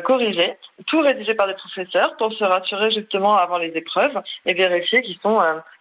corrigés, 0.04 0.56
tout 0.88 1.00
rédigé 1.00 1.36
par 1.36 1.48
des 1.48 1.54
professeurs 1.54 2.18
pour 2.18 2.34
se 2.34 2.44
rassurer 2.44 2.90
justement 2.90 3.38
avant 3.38 3.60
les 3.60 3.72
épreuves 3.76 4.20
et 4.46 4.54
vérifier 4.54 5.04
qu'ils 5.04 5.20
sont 5.20 5.40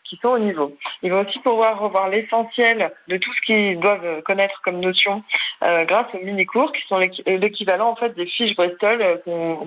qui 0.09 0.19
sont 0.23 0.29
au 0.29 0.39
niveau. 0.39 0.77
Ils 1.03 1.13
vont 1.13 1.25
aussi 1.27 1.39
pouvoir 1.41 1.79
revoir 1.79 2.09
l'essentiel 2.09 2.93
de 3.09 3.17
tout 3.17 3.33
ce 3.33 3.41
qu'ils 3.43 3.81
doivent 3.81 4.23
connaître 4.23 4.61
comme 4.63 4.81
notion 4.81 5.23
euh, 5.63 5.85
grâce 5.85 6.07
aux 6.15 6.25
mini-cours 6.25 6.73
qui 6.73 6.83
sont 6.89 7.01
euh, 7.01 7.37
l'équivalent 7.39 7.91
en 7.91 7.97
fait 7.97 8.15
des 8.15 8.27
fiches 8.27 8.57
Bristol 8.57 9.03
euh, 9.03 9.17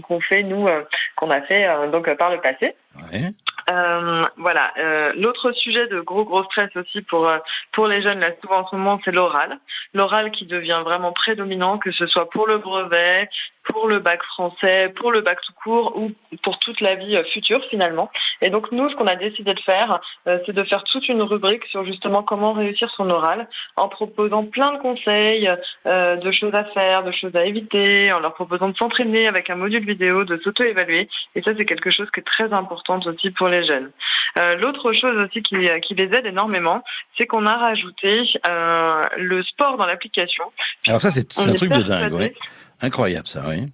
qu'on 0.02 0.19
fait 0.21 0.43
nous, 0.43 0.67
qu'on 1.15 1.30
a 1.30 1.41
fait 1.41 1.67
donc 1.91 2.13
par 2.15 2.30
le 2.30 2.39
passé. 2.39 2.75
Ouais. 3.12 3.32
Euh, 3.69 4.23
voilà. 4.39 4.71
Euh, 4.78 5.12
L'autre 5.17 5.52
sujet 5.52 5.88
de 5.88 5.99
gros 5.99 6.23
gros 6.23 6.45
stress 6.45 6.69
aussi 6.78 7.02
pour 7.02 7.28
euh, 7.28 7.39
pour 7.73 7.88
les 7.88 8.02
jeunes 8.02 8.21
là 8.21 8.30
souvent 8.41 8.62
en 8.62 8.67
ce 8.67 8.75
moment 8.75 8.99
c'est 9.04 9.12
l'oral. 9.12 9.60
L'oral 9.93 10.32
qui 10.32 10.45
devient 10.45 10.82
vraiment 10.84 11.12
prédominant, 11.12 11.78
que 11.78 11.91
ce 11.91 12.08
soit 12.08 12.30
pour 12.30 12.47
le 12.47 12.58
brevet, 12.58 13.30
pour 13.65 13.88
le 13.88 13.99
bac 13.99 14.23
français, 14.23 14.93
pour 14.95 15.12
le 15.12 15.19
bac 15.19 15.39
tout 15.41 15.54
court 15.62 15.93
ou 15.97 16.12
pour 16.41 16.58
toute 16.60 16.80
la 16.80 16.95
vie 16.95 17.17
euh, 17.17 17.23
future 17.25 17.62
finalement. 17.69 18.10
Et 18.41 18.49
donc 18.49 18.71
nous, 18.71 18.89
ce 18.89 18.95
qu'on 18.95 19.08
a 19.08 19.17
décidé 19.17 19.54
de 19.54 19.60
faire, 19.60 19.99
c'est 20.25 20.54
de 20.54 20.63
faire 20.63 20.84
toute 20.86 21.08
une 21.10 21.21
rubrique 21.21 21.65
sur 21.65 21.84
justement 21.84 22.23
comment 22.23 22.54
réussir 22.54 22.89
son 22.91 23.10
oral, 23.10 23.49
en 23.75 23.89
proposant 23.89 24.45
plein 24.45 24.71
de 24.73 24.78
conseils, 24.78 25.49
de 25.86 26.32
choses 26.32 26.54
à 26.54 26.63
faire, 26.65 27.04
de 27.04 27.12
choses 27.12 27.36
à 27.36 27.45
éviter, 27.45 28.12
en 28.13 28.19
leur 28.19 28.34
proposant 28.34 28.69
de 28.69 28.78
s'entraîner 28.78 29.28
avec 29.28 29.49
un 29.49 29.56
module 29.56 29.86
vidéo, 29.86 30.23
de 30.23 30.38
s'auto-évaluer. 30.38 31.10
Et 31.36 31.41
ça, 31.41 31.52
c'est 31.58 31.65
quelque 31.65 31.89
chose 31.89 32.10
qui 32.12 32.21
est 32.21 32.23
très 32.23 32.54
important 32.54 32.99
aussi 33.06 33.32
pour 33.32 33.49
les 33.49 33.63
jeunes. 33.65 33.91
Euh, 34.37 34.55
L'autre 34.57 34.93
chose 34.93 35.17
aussi 35.17 35.41
qui, 35.41 35.55
qui 35.81 35.95
les 35.95 36.13
aide 36.15 36.25
énormément, 36.25 36.83
c'est 37.17 37.25
qu'on 37.25 37.45
a 37.45 37.57
rajouté 37.57 38.23
euh, 38.47 39.03
le 39.17 39.43
sport 39.43 39.77
dans 39.77 39.85
l'application. 39.85 40.45
Alors 40.87 41.01
ça, 41.01 41.11
c'est 41.11 41.37
un 41.39 41.53
truc 41.53 41.71
de 41.71 41.83
dingue, 41.83 42.13
ouais. 42.13 42.33
Incroyable, 42.81 43.27
ça, 43.27 43.43
oui. 43.47 43.65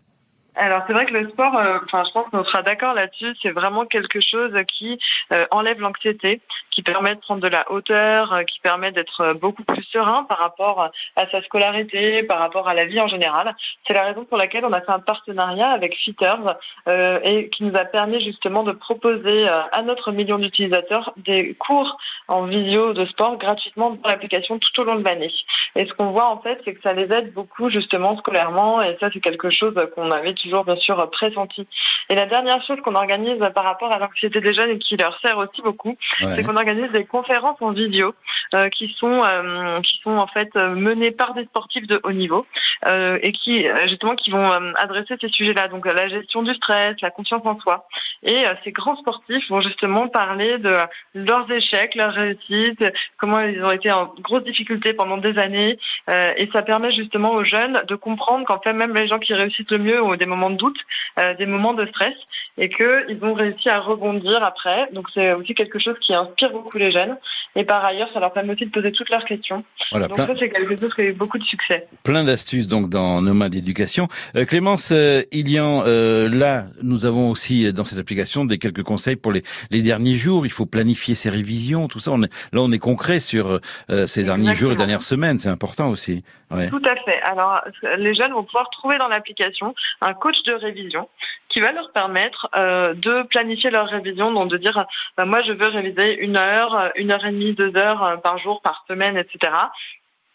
Alors 0.58 0.84
c'est 0.88 0.94
vrai 0.94 1.06
que 1.06 1.14
le 1.14 1.30
sport, 1.30 1.58
euh, 1.58 1.80
enfin 1.84 2.04
je 2.06 2.12
pense 2.12 2.30
qu'on 2.30 2.44
sera 2.44 2.62
d'accord 2.62 2.94
là-dessus, 2.94 3.36
c'est 3.42 3.52
vraiment 3.52 3.86
quelque 3.86 4.22
chose 4.22 4.54
qui 4.68 4.98
euh, 5.34 5.46
enlève 5.52 5.80
l'anxiété, 5.82 6.42
qui 6.72 6.82
permet 6.82 7.16
de 7.16 7.20
prendre 7.20 7.42
de 7.42 7.48
la 7.48 7.70
hauteur, 7.72 8.32
euh, 8.34 8.44
qui 8.44 8.60
permet 8.60 8.92
d'être 8.92 9.22
euh, 9.22 9.34
beaucoup 9.34 9.64
plus 9.64 9.84
serein 9.84 10.24
par 10.24 10.40
rapport 10.40 10.92
à 11.16 11.30
sa 11.32 11.42
scolarité, 11.44 12.24
par 12.24 12.40
rapport 12.40 12.68
à 12.68 12.74
la 12.74 12.86
vie 12.86 13.00
en 13.02 13.08
général. 13.08 13.56
C'est 13.88 13.94
la 13.94 14.04
raison 14.04 14.26
pour 14.26 14.38
laquelle 14.38 14.66
on 14.66 14.74
a 14.74 14.82
fait 14.82 14.92
un 14.92 15.00
partenariat 15.00 15.70
avec 15.70 15.96
Fitters 15.96 16.56
euh, 16.88 17.20
et 17.24 17.50
qui 17.50 17.64
nous 17.64 17.76
a 17.76 17.86
permis 17.86 18.22
justement 18.22 18.64
de 18.64 18.72
proposer 18.72 19.50
euh, 19.50 19.62
à 19.72 19.82
notre 19.82 20.12
million 20.12 20.38
d'utilisateurs 20.38 21.14
des 21.18 21.54
cours 21.56 21.98
en 22.28 22.44
visio 22.44 22.94
de 22.94 23.06
sport 23.06 23.38
gratuitement 23.38 23.92
dans 23.92 24.10
l'application 24.10 24.60
tout 24.60 24.82
au 24.82 24.84
long 24.84 24.96
de 24.96 25.04
l'année. 25.04 25.32
Et 25.76 25.86
ce 25.86 25.94
qu'on 25.94 26.12
voit 26.12 26.30
en 26.30 26.40
fait, 26.42 26.60
c'est 26.66 26.74
que 26.74 26.82
ça 26.82 26.94
les 26.94 27.12
aide 27.14 27.34
beaucoup 27.34 27.70
justement 27.70 28.18
scolairement 28.18 28.82
et 28.82 28.98
ça 29.00 29.10
c'est 29.14 29.20
quelque 29.20 29.50
chose 29.50 29.76
qu'on 29.96 30.12
avait 30.12 30.34
toujours 30.46 30.64
bien 30.66 30.76
sûr 30.78 31.10
pressenti. 31.12 31.68
Et 32.10 32.16
la 32.16 32.26
dernière 32.26 32.62
chose 32.64 32.80
qu'on 32.84 32.96
organise 32.96 33.40
par 33.54 33.64
rapport 33.64 33.92
à 33.92 34.00
l'anxiété 34.00 34.40
des 34.42 34.54
jeunes 34.54 34.70
et 34.72 34.80
qui 34.80 34.96
leur 34.98 35.20
sert 35.20 35.38
aussi 35.38 35.62
beaucoup, 35.62 35.98
Ouais. 36.22 36.34
c'est 36.36 36.44
qu'on 36.44 36.56
organise 36.56 36.92
des 36.92 37.06
conférences 37.06 37.62
en 37.62 37.72
vidéo 37.72 38.14
euh, 38.54 38.70
qui 38.70 38.94
sont 39.00 39.24
euh, 39.24 39.82
qui 39.82 40.00
sont 40.04 40.18
en 40.18 40.28
fait 40.28 40.50
euh, 40.56 40.76
menées 40.76 41.12
par 41.12 41.34
des 41.34 41.46
sportifs 41.46 41.88
de 41.88 42.00
haut 42.04 42.12
niveau 42.12 42.46
euh, 42.88 43.18
et 43.22 43.32
qui 43.32 43.68
euh, 43.68 43.88
justement 43.88 44.16
qui 44.16 44.30
vont 44.32 44.52
euh, 44.52 44.72
adresser 44.78 45.16
ces 45.20 45.30
sujets-là, 45.30 45.68
donc 45.68 45.86
euh, 45.88 45.94
la 45.94 46.08
gestion 46.08 46.44
du 46.44 46.54
stress, 46.54 46.96
la 47.02 47.10
confiance 47.12 47.42
en 47.46 47.60
soi. 47.60 47.88
Et 48.24 48.46
euh, 48.48 48.54
ces 48.64 48.72
grands 48.72 48.96
sportifs 48.98 49.50
vont 49.50 49.62
justement 49.62 50.08
parler 50.08 50.58
de 50.60 50.76
leurs 51.16 51.50
échecs, 51.52 51.96
leurs 51.96 52.14
réussites, 52.14 52.84
comment 53.18 53.40
ils 53.42 53.64
ont 53.64 53.72
été 53.72 53.92
en 53.92 54.14
grosse 54.22 54.44
difficulté 54.44 54.94
pendant 54.94 55.18
des 55.18 55.38
années, 55.40 55.78
euh, 56.10 56.34
et 56.38 56.50
ça 56.54 56.62
permet 56.62 56.92
justement 56.92 57.32
aux 57.32 57.44
jeunes 57.44 57.82
de 57.88 57.96
comprendre 57.96 58.46
qu'en 58.46 58.60
fait 58.60 58.74
même 58.74 58.94
les 58.94 59.08
gens 59.08 59.20
qui 59.20 59.34
réussissent 59.34 59.72
le 59.72 59.80
mieux 59.80 60.02
ont 60.04 60.16
des 60.16 60.26
moments 60.26 60.35
de 60.50 60.58
doute, 60.58 60.78
euh, 61.20 61.34
des 61.36 61.46
moments 61.46 61.74
de 61.74 61.86
stress, 61.88 62.14
et 62.58 62.70
qu'ils 62.70 63.20
ont 63.24 63.34
réussi 63.34 63.70
à 63.70 63.80
rebondir 63.80 64.44
après. 64.44 64.90
Donc 64.94 65.08
c'est 65.14 65.34
aussi 65.34 65.54
quelque 65.56 65.80
chose 65.80 65.96
qui 66.00 66.14
inspire 66.14 66.52
beaucoup 66.52 66.78
les 66.78 66.92
jeunes. 66.92 67.18
Et 67.56 67.64
par 67.64 67.84
ailleurs, 67.84 68.10
ça 68.14 68.20
leur 68.20 68.32
permet 68.34 68.54
aussi 68.54 68.66
de 68.66 68.72
poser 68.72 68.92
toutes 68.92 69.10
leurs 69.10 69.26
questions. 69.26 69.64
Voilà, 69.92 70.08
Donc 70.08 70.18
plein, 70.18 70.28
ça 70.28 70.34
c'est 70.40 70.50
quelque 70.50 70.80
chose 70.80 70.94
qui 70.94 71.02
a 71.02 71.06
eu 71.06 71.14
beaucoup 71.14 71.38
de 71.38 71.44
succès. 71.44 71.88
plein 72.04 72.24
d'astuces 72.24 72.68
donc 72.68 72.90
dans 72.90 73.22
Nomade 73.22 73.52
d'éducation. 73.52 74.08
Euh, 74.36 74.46
Clémence 74.46 74.92
euh, 74.92 75.22
Ilian, 75.32 75.84
euh, 75.86 76.28
là, 76.30 76.66
nous 76.82 77.06
avons 77.06 77.30
aussi 77.30 77.66
euh, 77.66 77.72
dans 77.72 77.84
cette 77.84 78.00
application 78.00 78.44
des 78.46 78.58
quelques 78.58 78.84
conseils 78.84 79.16
pour 79.16 79.32
les, 79.32 79.44
les 79.72 79.82
derniers 79.82 80.16
jours. 80.16 80.46
Il 80.46 80.52
faut 80.52 80.66
planifier 80.66 81.16
ses 81.16 81.30
révisions, 81.30 81.88
tout 81.88 82.00
ça. 82.00 82.12
On 82.12 82.24
est, 82.24 82.32
là, 82.54 82.62
on 82.62 82.72
est 82.72 82.80
concret 82.80 83.20
sur 83.20 83.60
euh, 83.90 84.08
ces 84.08 84.24
derniers 84.24 84.56
jours 84.56 84.72
et 84.72 84.76
dernières 84.76 85.02
semaines. 85.02 85.40
C'est 85.40 85.50
important 85.50 85.90
aussi. 85.90 86.24
Ouais. 86.52 86.70
Tout 86.70 86.82
à 86.86 86.96
fait. 87.04 87.20
Alors, 87.24 87.62
les 87.98 88.14
jeunes 88.14 88.32
vont 88.32 88.44
pouvoir 88.44 88.70
trouver 88.70 88.98
dans 88.98 89.08
l'application 89.08 89.74
un 90.02 90.14
de 90.32 90.54
révision 90.54 91.10
qui 91.50 91.60
va 91.60 91.72
leur 91.72 91.92
permettre 91.92 92.50
euh, 92.56 92.94
de 92.94 93.24
planifier 93.24 93.70
leur 93.70 93.88
révision, 93.88 94.32
donc 94.32 94.50
de 94.50 94.58
dire, 94.58 94.86
bah, 95.18 95.26
moi, 95.26 95.42
je 95.42 95.54
veux 95.54 95.68
réviser 95.68 96.18
une 96.18 96.38
heure, 96.38 96.92
une 96.96 97.12
heure 97.12 97.26
et 97.26 97.32
demie, 97.32 97.54
deux 97.54 97.76
heures 97.76 98.04
euh, 98.04 98.18
par 98.18 98.38
jour, 98.38 98.62
par 98.62 98.86
semaine, 98.88 99.18
etc. 99.18 99.52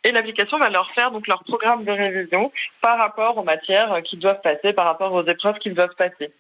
et 0.05 0.13
l'application 0.13 0.59
va 0.59 0.71
leur 0.71 0.91
faire 0.93 1.11
donc 1.11 1.27
leur 1.27 1.45
programme 1.45 1.85
de 1.85 1.91
révision 1.91 2.51
par 2.81 2.99
rapport 2.99 3.37
aux 3.37 3.43
matières 3.43 4.03
qu'ils 4.03 4.19
doivent 4.19 4.41
passer, 4.43 4.73
par 4.73 4.87
rapport 4.87 5.13
aux 5.13 5.27
épreuves 5.27 5.59
qu'ils 5.59 5.75
doivent 5.75 5.95
passer. 5.97 6.33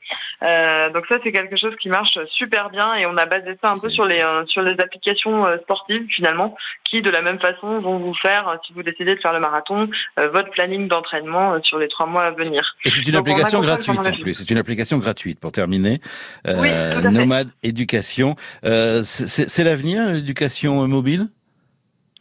Euh, 0.42 0.90
donc 0.90 1.06
ça 1.06 1.16
c'est 1.22 1.32
quelque 1.32 1.56
chose 1.56 1.74
qui 1.76 1.88
marche 1.88 2.18
super 2.28 2.70
bien 2.70 2.94
et 2.94 3.04
on 3.06 3.16
a 3.16 3.26
basé 3.26 3.58
ça 3.60 3.70
un 3.70 3.78
peu 3.78 3.90
sur 3.90 4.06
les 4.06 4.20
euh, 4.20 4.46
sur 4.46 4.62
les 4.62 4.80
applications 4.80 5.46
euh, 5.46 5.58
sportives 5.58 6.06
finalement 6.08 6.56
qui 6.84 7.02
de 7.02 7.10
la 7.10 7.20
même 7.20 7.38
façon 7.38 7.80
vont 7.80 7.98
vous 7.98 8.14
faire 8.14 8.48
euh, 8.48 8.56
si 8.66 8.72
vous 8.72 8.82
décidez 8.82 9.14
de 9.14 9.20
faire 9.20 9.34
le 9.34 9.40
marathon 9.40 9.88
euh, 10.18 10.28
votre 10.30 10.50
planning 10.50 10.88
d'entraînement 10.88 11.62
sur 11.62 11.78
les 11.78 11.88
trois 11.88 12.06
mois 12.06 12.24
à 12.24 12.30
venir. 12.30 12.76
Et 12.84 12.90
c'est 12.90 13.02
une 13.02 13.12
Donc, 13.12 13.28
application 13.28 13.60
gratuite 13.60 13.98
en 13.98 14.12
plus. 14.12 14.34
C'est 14.34 14.50
une 14.50 14.58
application 14.58 14.98
gratuite 14.98 15.38
pour 15.38 15.52
terminer. 15.52 16.00
Oui. 16.46 16.68
Nomade 17.02 17.48
Éducation. 17.62 18.36
Euh, 18.64 19.02
c'est 19.04 19.64
l'avenir, 19.64 20.06
l'éducation 20.06 20.86
mobile? 20.86 21.28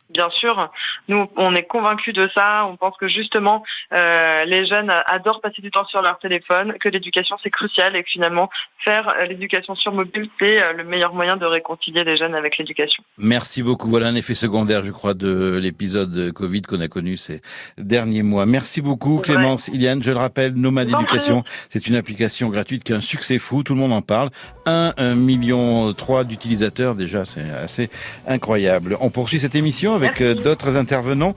Bien 0.09 0.29
sûr, 0.31 0.71
nous 1.07 1.29
on 1.35 1.53
est 1.53 1.67
convaincus 1.67 2.15
de 2.15 2.27
ça. 2.33 2.65
On 2.65 2.77
pense 2.77 2.97
que 2.97 3.07
justement 3.07 3.63
euh, 3.93 4.43
les 4.45 4.65
jeunes 4.65 4.91
adorent 5.05 5.39
passer 5.39 5.61
du 5.61 5.69
temps 5.69 5.85
sur 5.85 6.01
leur 6.01 6.17
téléphone, 6.17 6.73
que 6.79 6.89
l'éducation 6.89 7.37
c'est 7.43 7.51
crucial 7.51 7.95
et 7.95 8.01
que 8.01 8.09
finalement 8.09 8.49
faire 8.83 9.07
euh, 9.09 9.25
l'éducation 9.25 9.75
sur 9.75 9.93
mobile 9.93 10.27
c'est 10.39 10.63
euh, 10.63 10.73
le 10.73 10.83
meilleur 10.83 11.13
moyen 11.13 11.37
de 11.37 11.45
réconcilier 11.45 12.03
les 12.03 12.17
jeunes 12.17 12.33
avec 12.33 12.57
l'éducation. 12.57 13.03
Merci 13.19 13.61
beaucoup. 13.61 13.87
Voilà 13.87 14.07
un 14.07 14.15
effet 14.15 14.33
secondaire, 14.33 14.83
je 14.83 14.91
crois, 14.91 15.13
de 15.13 15.59
l'épisode 15.61 16.31
Covid 16.33 16.63
qu'on 16.63 16.81
a 16.81 16.87
connu 16.87 17.15
ces 17.15 17.43
derniers 17.77 18.23
mois. 18.23 18.47
Merci 18.47 18.81
beaucoup, 18.81 19.19
Clémence, 19.19 19.67
Iliane. 19.67 20.01
Je 20.01 20.09
le 20.09 20.17
rappelle, 20.17 20.53
Nomade 20.53 20.89
Éducation, 20.89 21.43
c'est 21.69 21.87
une 21.87 21.95
application 21.95 22.49
gratuite 22.49 22.83
qui 22.83 22.93
a 22.93 22.95
un 22.95 23.01
succès 23.01 23.37
fou. 23.37 23.61
Tout 23.61 23.75
le 23.75 23.79
monde 23.79 23.93
en 23.93 24.01
parle. 24.01 24.31
Un, 24.65 24.91
un 24.97 25.13
million 25.13 25.93
trois 25.93 26.23
d'utilisateurs 26.23 26.95
déjà, 26.95 27.25
c'est 27.25 27.47
assez 27.51 27.91
incroyable. 28.25 28.97
On 29.01 29.11
poursuit 29.11 29.39
cette 29.39 29.53
émission 29.53 29.98
avec 30.03 30.21
euh, 30.21 30.33
d'autres 30.33 30.77
intervenants 30.77 31.35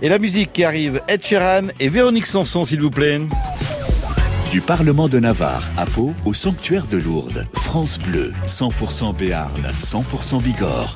et 0.00 0.08
la 0.08 0.18
musique 0.18 0.52
qui 0.52 0.64
arrive. 0.64 1.00
Ed 1.08 1.24
Sheeran 1.24 1.68
et 1.80 1.88
Véronique 1.88 2.26
Sanson, 2.26 2.64
s'il 2.64 2.80
vous 2.80 2.90
plaît. 2.90 3.20
Du 4.50 4.60
Parlement 4.60 5.08
de 5.08 5.18
Navarre 5.18 5.68
à 5.76 5.84
Pau 5.84 6.14
au 6.24 6.32
sanctuaire 6.32 6.86
de 6.86 6.98
Lourdes, 6.98 7.44
France 7.54 7.98
Bleu, 7.98 8.32
100% 8.46 9.16
Béarn, 9.16 9.50
100% 9.78 10.42
Bigorre. 10.42 10.94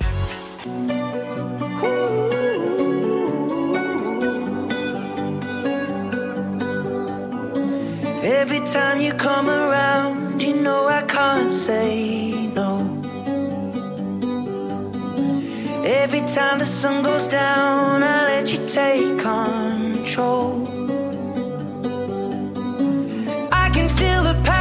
Every 8.22 8.60
time 8.60 9.00
you 9.00 9.12
come 9.14 9.48
around, 9.48 10.40
you 10.40 10.54
know 10.54 10.86
I 10.86 11.02
can't 11.08 11.52
say 11.52 12.47
Every 15.88 16.20
time 16.20 16.58
the 16.58 16.66
sun 16.66 17.02
goes 17.02 17.26
down, 17.26 18.02
I 18.02 18.24
let 18.24 18.52
you 18.52 18.58
take 18.66 19.18
control. 19.18 20.68
I 23.50 23.70
can 23.72 23.88
feel 23.96 24.22
the 24.22 24.38
paradise 24.44 24.57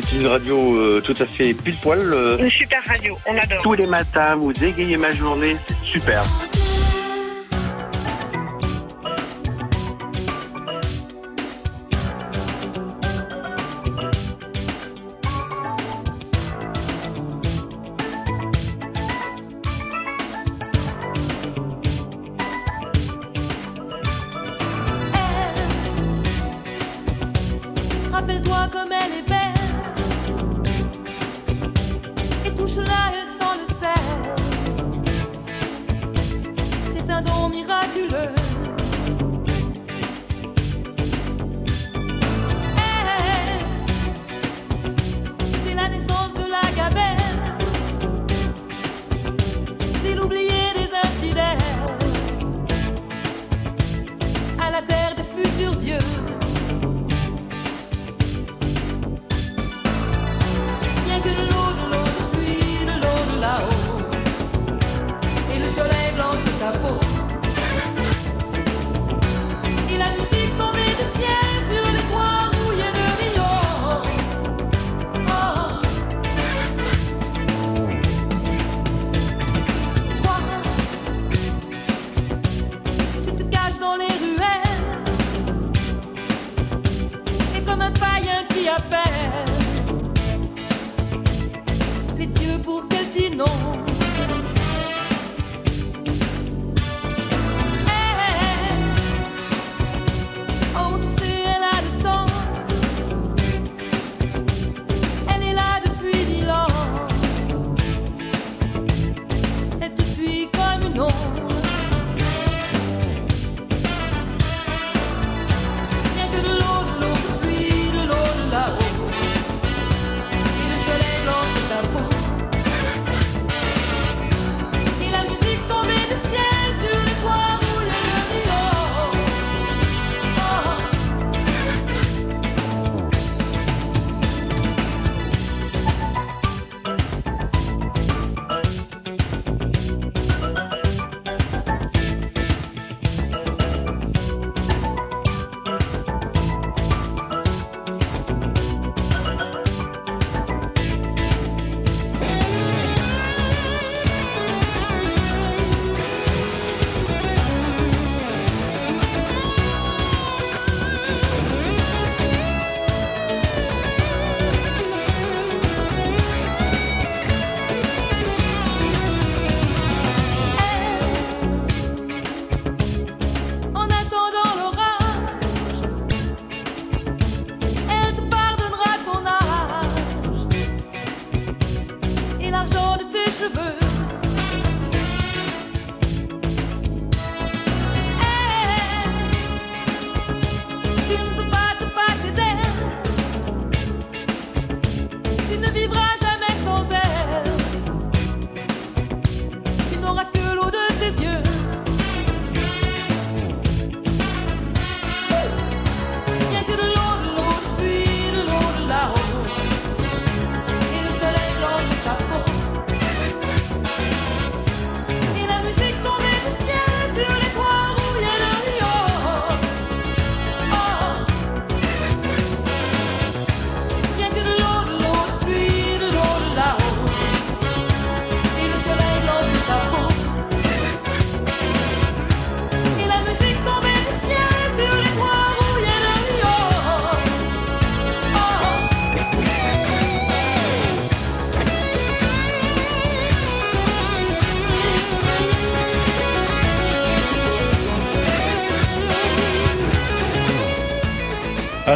C'est 0.00 0.16
une 0.16 0.26
radio 0.26 0.78
euh, 0.78 1.02
tout 1.02 1.14
à 1.20 1.26
fait 1.26 1.52
pile 1.52 1.76
poil. 1.76 1.98
Euh. 2.00 2.38
Une 2.38 2.48
super 2.48 2.82
radio, 2.86 3.18
on 3.26 3.36
adore. 3.36 3.62
tous 3.62 3.74
les 3.74 3.86
matins, 3.86 4.36
vous 4.36 4.52
égayez 4.64 4.96
ma 4.96 5.12
journée, 5.12 5.56
c'est 5.68 5.98
super. 5.98 6.24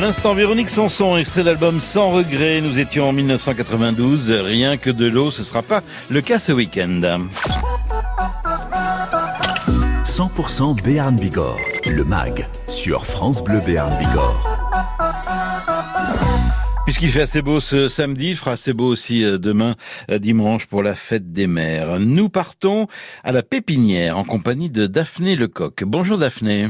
l'instant, 0.06 0.34
Véronique 0.34 0.70
Sanson, 0.70 1.16
extrait 1.16 1.40
de 1.40 1.46
l'album 1.46 1.80
Sans 1.80 2.10
regret. 2.10 2.60
Nous 2.60 2.78
étions 2.78 3.08
en 3.08 3.12
1992. 3.12 4.30
Rien 4.30 4.76
que 4.76 4.88
de 4.88 5.04
l'eau, 5.04 5.32
ce 5.32 5.42
sera 5.42 5.62
pas 5.62 5.82
le 6.10 6.20
cas 6.20 6.38
ce 6.38 6.52
week-end. 6.52 7.00
100% 10.04 10.80
Béarn 10.80 11.16
Bigorre, 11.16 11.58
le 11.86 12.04
MAG, 12.04 12.48
sur 12.68 13.04
France 13.04 13.42
Bleu 13.42 13.58
Béarn 13.66 13.92
Bigorre. 13.98 14.46
Puisqu'il 16.84 17.10
fait 17.10 17.22
assez 17.22 17.42
beau 17.42 17.58
ce 17.58 17.88
samedi, 17.88 18.30
il 18.30 18.36
fera 18.36 18.52
assez 18.52 18.72
beau 18.72 18.86
aussi 18.86 19.24
euh, 19.24 19.38
demain, 19.38 19.74
euh, 20.12 20.20
dimanche, 20.20 20.66
pour 20.66 20.84
la 20.84 20.94
fête 20.94 21.32
des 21.32 21.48
mères. 21.48 21.98
Nous 21.98 22.28
partons 22.28 22.86
à 23.24 23.32
la 23.32 23.42
pépinière 23.42 24.16
en 24.18 24.22
compagnie 24.22 24.70
de 24.70 24.86
Daphné 24.86 25.34
Lecoq. 25.34 25.82
Bonjour 25.82 26.16
Daphné. 26.16 26.68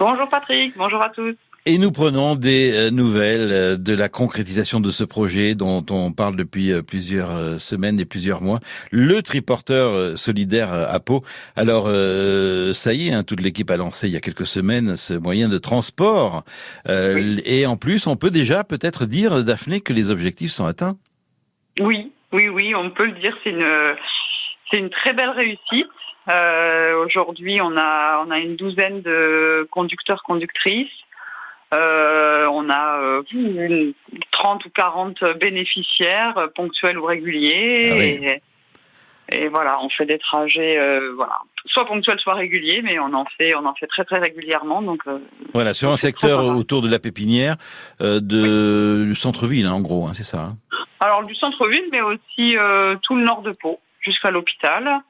Bonjour 0.00 0.28
Patrick, 0.28 0.76
bonjour 0.76 1.00
à 1.00 1.10
tous. 1.10 1.36
Et 1.68 1.78
nous 1.78 1.90
prenons 1.90 2.36
des 2.36 2.70
euh, 2.72 2.90
nouvelles 2.92 3.50
euh, 3.50 3.76
de 3.76 3.92
la 3.92 4.08
concrétisation 4.08 4.78
de 4.78 4.92
ce 4.92 5.02
projet 5.02 5.56
dont 5.56 5.84
on 5.90 6.12
parle 6.12 6.36
depuis 6.36 6.70
euh, 6.70 6.80
plusieurs 6.80 7.60
semaines 7.60 7.98
et 7.98 8.04
plusieurs 8.04 8.40
mois, 8.40 8.60
le 8.92 9.20
triporteur 9.20 10.16
solidaire 10.16 10.72
à 10.72 11.00
Pau. 11.00 11.24
Alors, 11.56 11.86
euh, 11.88 12.72
ça 12.72 12.92
y 12.92 13.08
est, 13.08 13.12
hein, 13.12 13.24
toute 13.24 13.40
l'équipe 13.40 13.68
a 13.68 13.76
lancé 13.76 14.06
il 14.06 14.12
y 14.12 14.16
a 14.16 14.20
quelques 14.20 14.46
semaines 14.46 14.96
ce 14.96 15.14
moyen 15.14 15.48
de 15.48 15.58
transport. 15.58 16.44
Euh, 16.88 17.38
Et 17.44 17.66
en 17.66 17.76
plus, 17.76 18.06
on 18.06 18.14
peut 18.14 18.30
déjà 18.30 18.62
peut-être 18.62 19.04
dire, 19.04 19.42
Daphné, 19.42 19.80
que 19.80 19.92
les 19.92 20.12
objectifs 20.12 20.52
sont 20.52 20.66
atteints. 20.66 20.96
Oui, 21.80 22.12
oui, 22.32 22.48
oui, 22.48 22.76
on 22.76 22.90
peut 22.90 23.06
le 23.06 23.18
dire. 23.20 23.36
C'est 23.42 23.50
une, 23.50 23.66
c'est 24.70 24.78
une 24.78 24.90
très 24.90 25.14
belle 25.14 25.30
réussite. 25.30 25.88
Euh, 26.28 27.04
Aujourd'hui, 27.04 27.60
on 27.60 27.76
a, 27.76 28.24
on 28.24 28.30
a 28.30 28.38
une 28.38 28.54
douzaine 28.54 29.02
de 29.02 29.66
conducteurs, 29.72 30.22
conductrices. 30.22 30.90
Euh, 31.76 32.46
on 32.50 32.70
a 32.70 33.00
euh, 33.00 33.22
une 33.32 33.92
30 34.32 34.64
ou 34.64 34.70
40 34.70 35.22
bénéficiaires, 35.38 36.38
euh, 36.38 36.46
ponctuels 36.48 36.98
ou 36.98 37.04
réguliers. 37.04 37.90
Ah 37.92 37.96
oui. 37.96 38.26
et, 38.26 38.42
et 39.44 39.48
voilà, 39.48 39.78
on 39.82 39.88
fait 39.88 40.06
des 40.06 40.18
trajets, 40.18 40.78
euh, 40.78 41.12
voilà, 41.16 41.38
soit 41.66 41.84
ponctuels, 41.84 42.18
soit 42.20 42.34
réguliers, 42.34 42.80
mais 42.82 42.98
on 42.98 43.12
en 43.12 43.24
fait, 43.36 43.54
on 43.56 43.66
en 43.66 43.74
fait 43.74 43.88
très 43.88 44.04
très 44.04 44.18
régulièrement. 44.20 44.80
Donc, 44.82 45.02
Voilà, 45.52 45.74
sur 45.74 45.90
un 45.90 45.96
secteur 45.96 46.44
autour 46.56 46.80
de 46.80 46.88
la 46.88 46.98
pépinière, 47.00 47.56
du 48.00 49.14
centre-ville, 49.16 49.66
hein, 49.66 49.72
en 49.72 49.80
gros, 49.80 50.06
hein, 50.06 50.12
c'est 50.14 50.24
ça. 50.24 50.38
hein. 50.38 50.56
Alors 51.00 51.24
du 51.24 51.34
centre-ville, 51.34 51.86
mais 51.92 52.00
aussi 52.00 52.56
tout 53.02 53.16
le 53.16 53.22
nord 53.24 53.42
de 53.42 53.50
Pau, 53.52 53.80
jusqu'à 54.00 54.30
l'hôpital. 54.30 55.00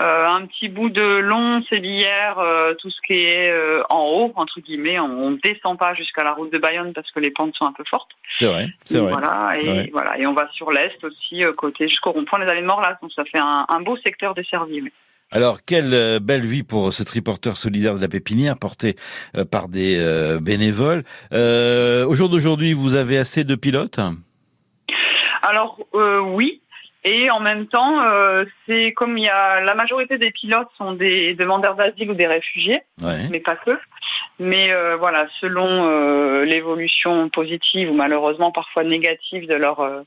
Euh, 0.00 0.26
un 0.26 0.46
petit 0.46 0.68
bout 0.70 0.88
de 0.88 1.18
long, 1.18 1.62
sébillière, 1.64 2.38
euh, 2.38 2.72
tout 2.74 2.88
ce 2.88 2.96
qui 3.06 3.12
est 3.12 3.50
euh, 3.50 3.82
en 3.90 4.04
haut, 4.06 4.32
entre 4.36 4.60
guillemets. 4.60 4.98
On 4.98 5.30
ne 5.32 5.36
descend 5.36 5.78
pas 5.78 5.92
jusqu'à 5.94 6.24
la 6.24 6.32
route 6.32 6.50
de 6.52 6.58
Bayonne 6.58 6.92
parce 6.94 7.10
que 7.10 7.20
les 7.20 7.30
pentes 7.30 7.54
sont 7.54 7.66
un 7.66 7.72
peu 7.72 7.84
fortes. 7.84 8.10
C'est 8.38 8.46
vrai, 8.46 8.68
c'est 8.84 8.98
vrai. 8.98 9.12
Voilà, 9.12 9.58
et 9.60 9.68
Ouais. 9.68 9.90
voilà, 9.92 10.18
et 10.18 10.26
on 10.26 10.32
va 10.32 10.48
sur 10.52 10.72
l'est 10.72 11.02
aussi, 11.04 11.44
euh, 11.44 11.52
côté 11.52 11.86
jusqu'au 11.86 12.12
rond-point 12.12 12.38
des 12.38 12.46
Allées 12.46 12.62
de 12.62 12.66
Morlas. 12.66 12.96
Donc 13.02 13.12
ça 13.12 13.24
fait 13.24 13.38
un, 13.38 13.66
un 13.68 13.80
beau 13.82 13.96
secteur 13.98 14.34
desservi. 14.34 14.80
oui. 14.80 14.92
Alors, 15.32 15.58
quelle 15.64 16.18
belle 16.20 16.44
vie 16.44 16.64
pour 16.64 16.92
ce 16.92 17.04
triporteur 17.04 17.56
solidaire 17.56 17.94
de 17.94 18.00
la 18.00 18.08
pépinière 18.08 18.56
porté 18.58 18.96
par 19.52 19.68
des 19.68 19.96
bénévoles. 20.42 21.04
Au 21.30 22.14
jour 22.16 22.28
d'aujourd'hui, 22.28 22.72
vous 22.72 22.96
avez 22.96 23.16
assez 23.16 23.44
de 23.44 23.54
pilotes? 23.54 24.00
Alors 25.42 25.78
euh, 25.94 26.18
oui, 26.20 26.60
et 27.04 27.30
en 27.30 27.40
même 27.40 27.66
temps, 27.66 28.02
euh, 28.02 28.44
c'est 28.66 28.92
comme 28.92 29.16
il 29.16 29.24
y 29.24 29.28
a 29.28 29.60
la 29.60 29.74
majorité 29.74 30.18
des 30.18 30.30
pilotes 30.30 30.68
sont 30.76 30.92
des 30.92 31.34
demandeurs 31.34 31.74
d'asile 31.74 32.10
ou 32.10 32.14
des 32.14 32.26
réfugiés, 32.26 32.82
Ouais. 33.00 33.26
mais 33.30 33.40
pas 33.40 33.56
que. 33.56 33.78
Mais 34.38 34.70
euh, 34.72 34.96
voilà, 34.96 35.26
selon 35.40 35.66
euh, 35.88 36.44
l'évolution 36.44 37.28
positive 37.30 37.90
ou 37.90 37.94
malheureusement 37.94 38.52
parfois 38.52 38.84
négative 38.84 39.48
de 39.48 39.54
leur 39.54 39.80
euh, 39.80 40.02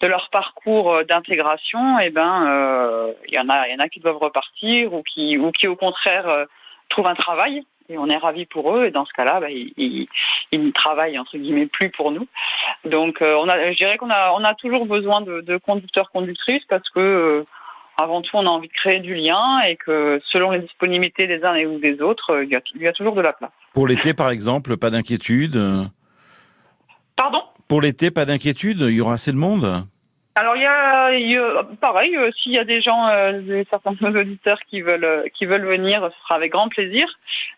de 0.00 0.06
leur 0.08 0.30
parcours 0.30 1.04
d'intégration, 1.04 1.98
eh 2.00 2.10
ben 2.10 2.46
euh, 2.48 3.12
il 3.28 3.34
y 3.34 3.38
en 3.38 3.48
a 3.48 3.68
il 3.68 3.72
y 3.72 3.74
en 3.76 3.84
a 3.84 3.88
qui 3.88 4.00
doivent 4.00 4.18
repartir 4.18 4.92
ou 4.94 5.02
qui 5.02 5.38
ou 5.38 5.52
qui 5.52 5.68
au 5.68 5.76
contraire 5.76 6.28
euh, 6.28 6.44
trouvent 6.88 7.06
un 7.08 7.14
travail. 7.14 7.64
Et 7.92 7.98
on 7.98 8.08
est 8.08 8.16
ravis 8.16 8.46
pour 8.46 8.74
eux. 8.74 8.86
Et 8.86 8.90
dans 8.90 9.04
ce 9.04 9.12
cas-là, 9.12 9.38
bah, 9.40 9.50
ils, 9.50 9.72
ils, 9.76 10.08
ils 10.50 10.64
ne 10.64 10.70
travaillent 10.70 11.18
entre 11.18 11.36
guillemets 11.36 11.66
plus 11.66 11.90
pour 11.90 12.10
nous. 12.10 12.26
Donc, 12.84 13.20
euh, 13.20 13.36
on 13.38 13.48
a, 13.48 13.70
je 13.70 13.76
dirais 13.76 13.98
qu'on 13.98 14.10
a, 14.10 14.32
on 14.32 14.42
a 14.42 14.54
toujours 14.54 14.86
besoin 14.86 15.20
de, 15.20 15.42
de 15.42 15.56
conducteurs 15.58 16.10
conductrices 16.10 16.64
parce 16.68 16.88
que 16.90 17.00
euh, 17.00 17.46
avant 18.00 18.22
tout, 18.22 18.34
on 18.34 18.46
a 18.46 18.48
envie 18.48 18.68
de 18.68 18.72
créer 18.72 19.00
du 19.00 19.14
lien 19.14 19.60
et 19.60 19.76
que 19.76 20.20
selon 20.24 20.50
les 20.50 20.60
disponibilités 20.60 21.26
des 21.26 21.44
uns 21.44 21.54
et 21.54 21.66
ou 21.66 21.78
des 21.78 22.00
autres, 22.00 22.30
euh, 22.30 22.44
il 22.44 22.50
y 22.50 22.56
a, 22.56 22.60
il 22.74 22.82
y 22.82 22.88
a 22.88 22.92
toujours 22.92 23.14
de 23.14 23.20
la 23.20 23.34
place. 23.34 23.50
Pour 23.74 23.86
l'été, 23.86 24.14
par 24.14 24.30
exemple, 24.30 24.76
pas 24.78 24.90
d'inquiétude. 24.90 25.58
Pardon? 27.16 27.42
Pour 27.68 27.80
l'été, 27.80 28.10
pas 28.10 28.24
d'inquiétude. 28.24 28.80
Il 28.80 28.94
y 28.94 29.00
aura 29.00 29.14
assez 29.14 29.32
de 29.32 29.36
monde? 29.36 29.86
Alors 30.34 30.56
il 30.56 30.62
y 30.62 30.66
a, 30.66 31.12
y 31.14 31.36
a- 31.36 31.62
pareil, 31.80 32.16
euh, 32.16 32.30
s'il 32.32 32.52
y 32.52 32.58
a 32.58 32.64
des 32.64 32.80
gens, 32.80 33.06
euh, 33.08 33.64
certains 33.68 33.92
de 33.92 34.08
nos 34.08 34.20
auditeurs 34.20 34.60
qui 34.66 34.80
veulent 34.80 35.04
euh, 35.04 35.28
qui 35.34 35.44
veulent 35.44 35.66
venir, 35.66 36.08
ce 36.10 36.18
sera 36.22 36.36
avec 36.36 36.52
grand 36.52 36.68
plaisir. 36.68 37.06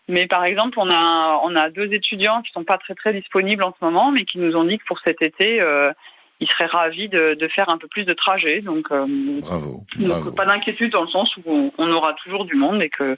Mais 0.09 0.27
par 0.27 0.43
exemple, 0.43 0.77
on 0.79 0.89
a 0.91 1.39
on 1.43 1.55
a 1.55 1.69
deux 1.69 1.93
étudiants 1.93 2.41
qui 2.41 2.51
sont 2.51 2.65
pas 2.65 2.77
très 2.77 2.93
très 2.93 3.13
disponibles 3.13 3.63
en 3.63 3.73
ce 3.79 3.83
moment, 3.85 4.11
mais 4.11 4.25
qui 4.25 4.39
nous 4.39 4.57
ont 4.57 4.65
dit 4.65 4.77
que 4.77 4.83
pour 4.85 4.99
cet 4.99 5.21
été, 5.21 5.61
euh, 5.61 5.93
ils 6.39 6.47
seraient 6.49 6.65
ravis 6.65 7.07
de, 7.07 7.33
de 7.33 7.47
faire 7.47 7.69
un 7.69 7.77
peu 7.77 7.87
plus 7.87 8.03
de 8.05 8.13
trajets. 8.13 8.61
Donc, 8.61 8.87
euh, 8.91 9.05
Bravo. 9.41 9.83
donc, 9.97 10.07
bravo. 10.07 10.31
pas 10.31 10.45
d'inquiétude 10.45 10.91
dans 10.91 11.01
le 11.03 11.07
sens 11.07 11.35
où 11.37 11.41
on, 11.45 11.71
on 11.77 11.91
aura 11.91 12.13
toujours 12.23 12.45
du 12.45 12.55
monde 12.55 12.81
et 12.81 12.89
que 12.89 13.15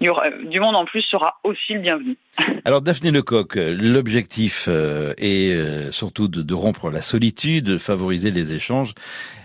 il 0.00 0.06
y 0.06 0.08
aura 0.10 0.30
du 0.30 0.60
monde 0.60 0.76
en 0.76 0.84
plus 0.84 1.00
sera 1.02 1.38
aussi 1.42 1.72
le 1.74 1.80
bienvenu. 1.80 2.16
Alors 2.66 2.82
Daphné 2.82 3.10
Lecoq, 3.10 3.54
l'objectif 3.56 4.66
euh, 4.68 5.14
est 5.16 5.54
euh, 5.54 5.90
surtout 5.90 6.28
de, 6.28 6.42
de 6.42 6.54
rompre 6.54 6.90
la 6.90 7.00
solitude, 7.00 7.64
de 7.64 7.78
favoriser 7.78 8.30
les 8.30 8.52
échanges. 8.54 8.92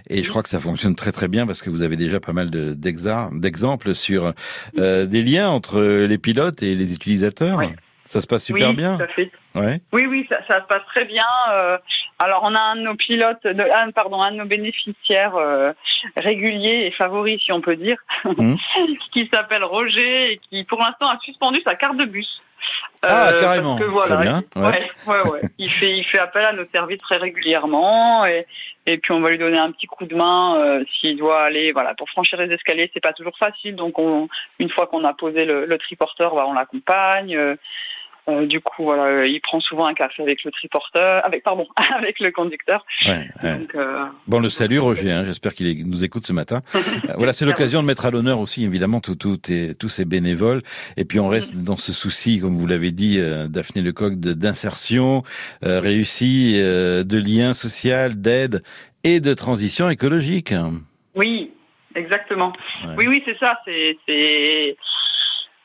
Et 0.10 0.24
je 0.24 0.30
crois 0.30 0.44
que 0.44 0.50
ça 0.50 0.60
fonctionne 0.60 0.96
très 0.96 1.12
très 1.14 1.30
bien 1.30 1.46
parce 1.48 1.62
que 1.62 1.70
vous 1.70 1.84
avez 1.84 1.96
déjà 1.96 2.20
pas 2.20 2.34
mal 2.34 2.50
de- 2.50 2.74
d'exemples 2.74 3.96
sur 3.96 4.34
euh, 4.78 5.06
des 5.06 5.22
liens 5.24 5.50
entre 5.50 5.82
les 5.82 6.18
pilotes 6.18 6.62
et 6.64 6.76
les 6.76 6.94
utilisateurs. 6.94 7.62
Ça 8.04 8.20
se 8.20 8.28
passe 8.28 8.44
super 8.44 8.70
oui, 8.72 8.76
bien. 8.76 8.98
Tout 8.98 9.04
à 9.04 9.08
fait. 9.08 9.32
Ouais. 9.54 9.82
Oui, 9.92 10.06
oui, 10.06 10.26
ça, 10.30 10.38
ça 10.48 10.62
se 10.62 10.66
passe 10.68 10.86
très 10.88 11.04
bien. 11.06 11.26
Euh, 11.52 11.78
alors, 12.20 12.42
on 12.44 12.56
a 12.56 12.60
un 12.60 12.76
de 12.78 12.82
nos 12.82 12.96
pilotes, 12.96 13.44
de, 13.44 13.92
pardon, 13.92 14.22
un 14.22 14.32
de 14.32 14.38
nos 14.38 14.46
bénéficiaires 14.46 15.36
euh, 15.36 15.74
réguliers 16.16 16.86
et 16.86 16.92
favoris, 16.92 17.42
si 17.44 17.52
on 17.52 17.60
peut 17.62 17.76
dire, 17.76 17.98
Mhm. 18.24 18.58
qui 19.12 19.30
s'appelle 19.34 19.64
Roger 19.66 20.34
et 20.34 20.38
qui, 20.38 20.64
pour 20.64 20.80
l'instant, 20.80 21.10
a 21.10 21.20
suspendu 21.20 21.60
sa 21.66 21.76
carte 21.76 21.98
de 21.98 22.06
bus. 22.06 22.42
Ah, 23.02 23.30
Euh, 23.32 23.40
carrément. 23.40 23.76
parce 23.76 23.82
que, 23.88 23.92
voilà, 23.92 24.16
Très 24.16 24.24
bien, 24.24 24.42
ouais, 24.56 24.90
ouais, 25.08 25.30
ouais. 25.32 25.42
Il 25.58 25.70
fait, 25.70 25.98
il 25.98 26.04
fait 26.04 26.20
appel 26.20 26.46
à 26.46 26.54
nos 26.54 26.66
services 26.72 27.00
très 27.00 27.18
régulièrement 27.18 28.24
et, 28.28 28.46
et 28.86 29.00
puis 29.00 29.12
on 29.14 29.20
va 29.20 29.32
lui 29.32 29.40
donner 29.40 29.58
un 29.58 29.72
petit 29.72 29.88
coup 29.88 30.06
de 30.06 30.16
main 30.16 30.56
euh, 30.60 30.84
s'il 30.94 31.18
doit 31.18 31.42
aller, 31.42 31.72
voilà, 31.72 31.96
pour 31.96 32.08
franchir 32.10 32.40
les 32.40 32.54
escaliers, 32.54 32.92
c'est 32.94 33.00
pas 33.00 33.14
toujours 33.14 33.36
facile. 33.38 33.76
Donc, 33.76 33.98
on, 33.98 34.30
une 34.60 34.70
fois 34.70 34.86
qu'on 34.86 35.04
a 35.04 35.14
posé 35.14 35.44
le, 35.46 35.66
le 35.66 35.78
triporteur, 35.80 36.36
bah, 36.36 36.46
on 36.48 36.54
l'accompagne. 36.54 37.36
euh, 37.36 37.56
euh, 38.30 38.46
du 38.46 38.60
coup, 38.62 38.84
voilà, 38.84 39.04
euh, 39.06 39.28
il 39.28 39.40
prend 39.42 39.60
souvent 39.60 39.86
un 39.86 39.94
café 39.94 40.22
avec 40.24 40.44
le 40.44 40.52
triporteur, 40.52 41.26
avec 41.26 41.44
pardon, 41.44 41.68
avec 41.98 42.20
le 42.20 42.32
conducteur. 42.32 42.86
Ouais, 43.06 43.28
ouais. 43.44 43.58
Donc, 43.60 43.76
euh, 43.76 44.06
Bon, 44.28 44.40
le 44.40 44.50
salut 44.50 44.80
Roger, 44.80 45.12
hein, 45.12 45.24
j'espère 45.26 45.54
qu'il 45.54 45.88
nous 45.90 46.04
écoute 46.04 46.26
ce 46.26 46.34
matin. 46.34 46.62
Voilà, 47.18 47.34
c'est 47.34 47.46
l'occasion 47.46 47.82
de 47.82 47.88
mettre 47.88 48.06
à 48.06 48.12
l'honneur 48.12 48.40
aussi, 48.40 48.64
évidemment, 48.64 49.00
tout, 49.02 49.16
tout 49.16 49.40
et- 49.52 49.74
tous 49.76 49.90
ces 49.90 50.06
bénévoles. 50.06 50.62
Et 50.98 51.06
puis 51.06 51.20
on 51.20 51.28
reste 51.28 51.56
dans 51.56 51.78
ce 51.78 51.94
souci, 51.94 52.40
comme 52.40 52.56
vous 52.56 52.68
l'avez 52.68 52.92
dit, 52.92 53.20
euh, 53.20 53.48
Daphné 53.48 53.82
Lecoq, 53.82 54.16
d'insertion 54.16 55.24
réussie, 55.62 56.54
de 56.58 57.18
lien 57.18 57.54
social, 57.54 58.20
d'aide 58.22 58.64
et 59.04 59.20
de 59.20 59.34
transition 59.34 59.90
écologique. 59.90 60.54
oui, 61.16 61.52
exactement. 61.96 62.54
Ouais. 62.86 62.94
Oui, 62.98 63.08
oui, 63.08 63.24
c'est 63.26 63.38
ça. 63.40 63.58
C'est, 63.66 63.98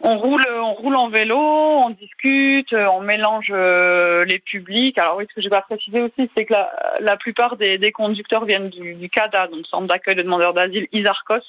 on 0.00 0.18
roule, 0.18 0.46
on 0.50 0.74
roule 0.74 0.96
en 0.96 1.08
vélo, 1.08 1.38
on 1.38 1.90
discute, 1.90 2.72
euh, 2.72 2.86
on 2.86 3.00
mélange 3.00 3.50
euh, 3.50 4.24
les 4.24 4.38
publics. 4.38 4.98
Alors 4.98 5.16
oui, 5.16 5.24
ce 5.28 5.34
que 5.34 5.40
je 5.40 5.48
pas 5.48 5.62
préciser 5.62 6.02
aussi, 6.02 6.30
c'est 6.36 6.44
que 6.44 6.54
la, 7.00 7.16
plupart 7.16 7.56
des, 7.56 7.92
conducteurs 7.92 8.44
viennent 8.44 8.68
du, 8.68 8.94
du 8.94 9.08
CADA, 9.08 9.48
donc 9.48 9.66
Centre 9.66 9.86
d'accueil 9.86 10.14
de 10.14 10.22
demandeurs 10.22 10.52
d'asile 10.52 10.86
Isarcos, 10.92 11.40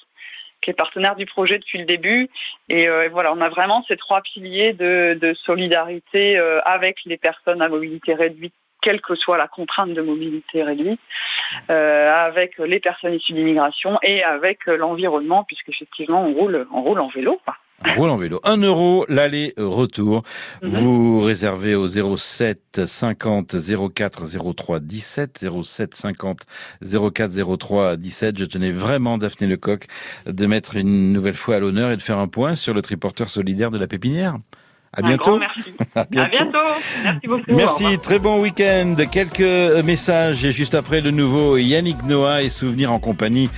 qui 0.62 0.70
est 0.70 0.74
partenaire 0.74 1.16
du 1.16 1.26
projet 1.26 1.60
depuis 1.60 1.78
le 1.78 1.86
début. 1.86 2.30
Et, 2.70 2.88
euh, 2.88 3.10
voilà, 3.12 3.34
on 3.34 3.42
a 3.42 3.50
vraiment 3.50 3.84
ces 3.88 3.98
trois 3.98 4.22
piliers 4.22 4.72
de, 4.74 5.34
solidarité 5.46 6.40
avec 6.66 7.00
les 7.06 7.18
personnes 7.18 7.62
à 7.62 7.68
mobilité 7.68 8.14
réduite 8.14 8.54
quelle 8.80 9.02
que 9.02 9.16
soit 9.16 9.38
la 9.38 9.48
contrainte 9.48 9.94
de 9.94 10.02
mobilité 10.02 10.64
réduite, 10.64 11.02
avec 11.68 12.58
les 12.60 12.80
personnes 12.80 13.16
issues 13.16 13.34
d'immigration 13.34 13.98
et 14.04 14.24
avec 14.24 14.66
l'environnement, 14.68 15.44
puisqu'effectivement 15.44 16.24
on 16.24 16.34
roule, 16.34 16.68
on 16.72 16.84
roule 16.84 17.00
en 17.02 17.08
vélo. 17.08 17.42
Un 17.84 17.94
roule 17.94 18.10
en 18.10 18.16
vélo. 18.16 18.40
1 18.44 18.58
euro 18.58 19.06
l'aller-retour. 19.08 20.24
Vous 20.63 21.22
réservez 21.22 21.76
au 21.76 21.88
07 21.88 22.82
50 22.88 23.56
04 23.94 24.26
03 24.56 24.80
17 24.80 25.46
07 25.63 25.96
50 25.96 26.40
04 26.82 27.58
03 27.58 27.98
17. 27.98 28.40
Je 28.40 28.46
tenais 28.46 28.72
vraiment, 28.72 29.20
Daphné 29.20 29.46
Lecoq, 29.46 29.86
de 30.26 30.46
mettre 30.48 30.76
une 30.76 31.13
nouvelle 31.13 31.36
fois 31.36 31.58
à 31.58 31.60
l'honneur 31.60 31.92
et 31.92 31.98
de 31.98 32.02
faire 32.02 32.18
un 32.18 32.28
point 32.28 32.56
sur 32.56 32.74
le 32.74 32.82
triporteur 32.82 33.30
solidaire 33.30 33.70
de 33.70 33.78
la 33.78 33.88
pépinière. 33.88 34.38
À 34.98 35.02
Un 35.06 35.08
bientôt. 35.10 35.38
grand 35.38 35.40
merci. 35.40 35.74
À 35.96 36.02
À 36.02 36.06
bientôt. 36.06 36.58
Merci 37.04 37.28
beaucoup. 37.28 37.52
Au 37.52 37.56
Merci, 37.56 38.00
très 38.00 38.20
bon 38.20 38.42
week-end. 38.42 38.96
Quelques 39.12 39.84
messages 39.86 40.44
et 40.44 40.52
juste 40.52 40.74
après 40.76 41.02
le 41.02 41.12
nouveau 41.12 41.58
Yannick 41.58 42.04
Noah 42.04 42.42
et 42.42 42.50
souvenir 42.50 42.92
en 42.92 43.00
compagnie 43.00 43.50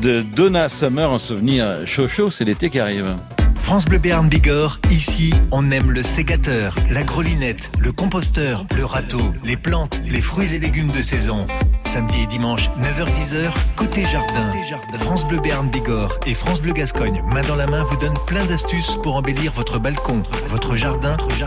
de 0.00 0.22
Donna 0.22 0.68
Summer, 0.68 1.12
un 1.12 1.18
souvenir 1.18 1.78
chaud 1.86 2.08
chaud, 2.08 2.30
c'est 2.30 2.44
l'été 2.44 2.70
qui 2.70 2.78
arrive. 2.80 3.16
France 3.56 3.86
Bleu 3.86 3.96
Béarn 3.98 4.28
Bigorre, 4.28 4.78
ici, 4.90 5.32
on 5.50 5.70
aime 5.70 5.90
le 5.90 6.02
ségateur, 6.02 6.74
la 6.90 7.02
grelinette, 7.02 7.70
le 7.80 7.92
composteur, 7.92 8.66
le 8.76 8.84
râteau, 8.84 9.32
les 9.42 9.56
plantes, 9.56 10.02
les 10.06 10.20
fruits 10.20 10.54
et 10.54 10.58
légumes 10.58 10.90
de 10.92 11.00
saison. 11.00 11.46
Samedi 11.84 12.24
et 12.24 12.26
dimanche, 12.26 12.68
9h-10h, 12.82 13.50
côté 13.74 14.04
jardin. 14.04 14.52
France 14.98 15.26
Bleu 15.26 15.38
Béarn 15.38 15.70
Bigorre 15.70 16.18
et 16.26 16.34
France 16.34 16.60
Bleu 16.60 16.74
Gascogne, 16.74 17.22
main 17.26 17.40
dans 17.48 17.56
la 17.56 17.66
main, 17.66 17.82
vous 17.84 17.96
donnent 17.96 18.18
plein 18.26 18.44
d'astuces 18.44 18.98
pour 19.02 19.16
embellir 19.16 19.50
votre 19.52 19.78
balcon, 19.78 20.22
votre 20.48 20.76
jardin, 20.76 20.83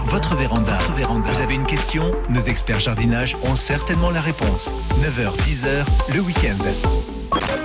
votre 0.06 0.36
véranda. 0.36 0.78
Vous 1.24 1.42
avez 1.42 1.56
une 1.56 1.66
question? 1.66 2.12
Nos 2.30 2.40
experts 2.42 2.80
jardinage 2.80 3.36
ont 3.44 3.56
certainement 3.56 4.10
la 4.10 4.22
réponse. 4.22 4.74
9h, 5.02 5.36
10h, 5.44 5.86
le 6.14 6.22
week-end. 6.22 6.58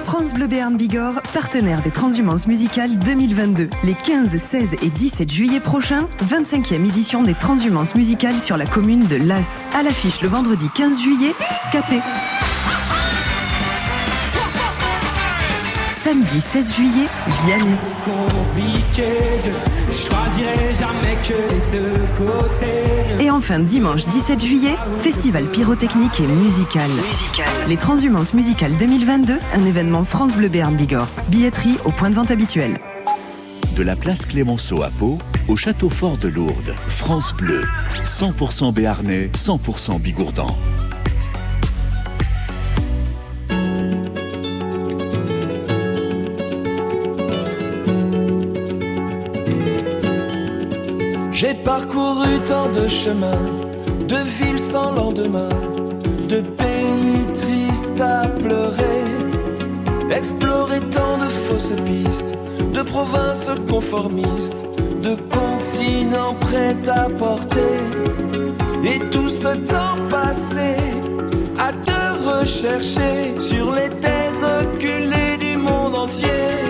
France 0.04 0.34
Bleu 0.34 0.46
Béarn 0.46 0.76
Bigorre, 0.76 1.22
partenaire 1.32 1.80
des 1.80 1.90
Transhumances 1.90 2.46
musicales 2.46 2.98
2022. 2.98 3.70
Les 3.84 3.94
15, 3.94 4.36
16 4.36 4.76
et 4.82 4.90
17 4.90 5.30
juillet 5.30 5.60
prochains, 5.60 6.08
25e 6.22 6.86
édition 6.86 7.22
des 7.22 7.34
Transhumances 7.34 7.94
musicales 7.94 8.38
sur 8.38 8.56
la 8.56 8.66
commune 8.66 9.06
de 9.06 9.16
Las. 9.16 9.62
À 9.74 9.82
l'affiche 9.82 10.20
le 10.20 10.28
vendredi 10.28 10.68
15 10.74 11.00
juillet, 11.00 11.32
Scapé. 11.68 12.00
Samedi 16.12 16.40
16 16.40 16.74
juillet, 16.74 17.08
Vianney. 17.46 17.74
compliqué, 18.04 19.08
je 19.42 19.92
choisirai 19.94 20.74
jamais 20.78 21.16
que 21.22 21.32
les 21.32 21.78
deux 21.78 22.00
côtés. 22.18 23.24
Et 23.24 23.30
enfin 23.30 23.60
dimanche 23.60 24.04
17 24.04 24.44
juillet, 24.44 24.76
festival 24.98 25.46
pyrotechnique 25.46 26.20
et 26.20 26.26
musical. 26.26 26.90
Les 27.66 27.78
Transhumances 27.78 28.34
musicales 28.34 28.76
2022, 28.78 29.38
un 29.54 29.64
événement 29.64 30.04
France 30.04 30.36
Bleu 30.36 30.50
Béarn 30.50 30.76
Bigorre. 30.76 31.08
Billetterie 31.28 31.78
au 31.86 31.90
point 31.90 32.10
de 32.10 32.14
vente 32.14 32.30
habituel. 32.30 32.78
De 33.74 33.82
la 33.82 33.96
place 33.96 34.26
Clémenceau 34.26 34.82
à 34.82 34.90
Pau 34.90 35.16
au 35.48 35.56
château 35.56 35.88
fort 35.88 36.18
de 36.18 36.28
Lourdes, 36.28 36.74
France 36.88 37.32
Bleu, 37.32 37.62
100% 38.04 38.74
béarnais, 38.74 39.30
100% 39.32 39.98
bigourdan. 39.98 40.58
J'ai 51.42 51.54
parcouru 51.54 52.38
tant 52.44 52.68
de 52.70 52.86
chemins, 52.86 53.50
de 54.06 54.14
villes 54.14 54.60
sans 54.60 54.92
lendemain, 54.92 55.48
de 56.28 56.40
pays 56.40 57.26
tristes 57.34 58.00
à 58.00 58.28
pleurer. 58.28 59.02
Exploré 60.08 60.78
tant 60.92 61.18
de 61.18 61.24
fausses 61.24 61.74
pistes, 61.84 62.32
de 62.72 62.82
provinces 62.82 63.50
conformistes, 63.68 64.64
de 65.02 65.16
continents 65.36 66.36
prêts 66.38 66.76
à 66.88 67.10
porter. 67.10 67.80
Et 68.84 69.00
tout 69.10 69.28
ce 69.28 69.56
temps 69.66 69.98
passé 70.08 70.76
à 71.58 71.72
te 71.72 72.38
rechercher 72.38 73.40
sur 73.40 73.74
les 73.74 73.90
terres 73.98 74.60
reculées 74.60 75.38
du 75.40 75.56
monde 75.56 75.96
entier. 75.96 76.61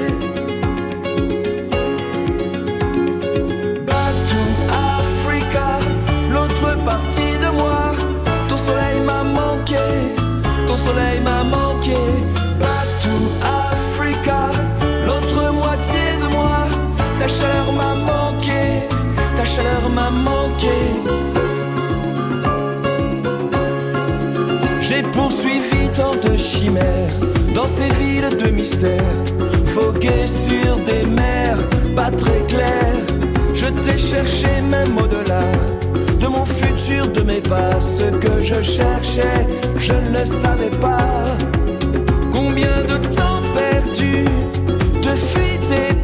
Tant 25.94 26.12
de 26.12 26.38
chimères 26.38 27.12
dans 27.54 27.66
ces 27.66 27.90
villes 28.00 28.34
de 28.42 28.48
mystère, 28.48 29.14
vogué 29.62 30.26
sur 30.26 30.76
des 30.86 31.04
mers 31.04 31.58
pas 31.94 32.10
très 32.10 32.40
claires. 32.46 33.06
Je 33.52 33.66
t'ai 33.66 33.98
cherché 33.98 34.48
même 34.70 34.96
au-delà 34.96 35.44
de 36.18 36.26
mon 36.28 36.46
futur, 36.46 37.08
de 37.08 37.20
mes 37.20 37.42
pas. 37.42 37.78
Ce 37.78 38.04
que 38.04 38.42
je 38.42 38.62
cherchais, 38.62 39.46
je 39.78 39.92
ne 39.92 40.18
le 40.18 40.24
savais 40.24 40.70
pas. 40.80 41.36
Combien 42.32 42.82
de 42.88 42.96
temps 43.14 43.42
perdu, 43.52 44.24
de 45.02 45.14
fuite 45.14 45.70
et 45.72 45.94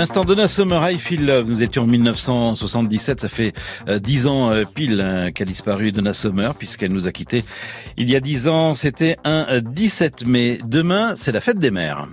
l'instant, 0.00 0.24
Donna 0.24 0.48
Summer, 0.48 0.90
I 0.90 0.98
Feel 0.98 1.26
Love. 1.26 1.50
Nous 1.50 1.62
étions 1.62 1.82
en 1.82 1.86
1977. 1.86 3.20
Ça 3.20 3.28
fait 3.28 3.52
euh, 3.86 3.98
dix 3.98 4.26
ans 4.26 4.50
euh, 4.50 4.64
pile 4.64 4.98
hein, 4.98 5.30
qu'a 5.30 5.44
disparu 5.44 5.92
Donna 5.92 6.14
Summer, 6.14 6.54
puisqu'elle 6.54 6.92
nous 6.92 7.06
a 7.06 7.12
quittés 7.12 7.44
il 7.98 8.08
y 8.08 8.16
a 8.16 8.20
dix 8.20 8.48
ans. 8.48 8.74
C'était 8.74 9.18
un 9.24 9.46
euh, 9.50 9.60
17 9.60 10.26
mai. 10.26 10.58
Demain, 10.66 11.16
c'est 11.16 11.32
la 11.32 11.42
fête 11.42 11.58
des 11.58 11.70
mères. 11.70 12.08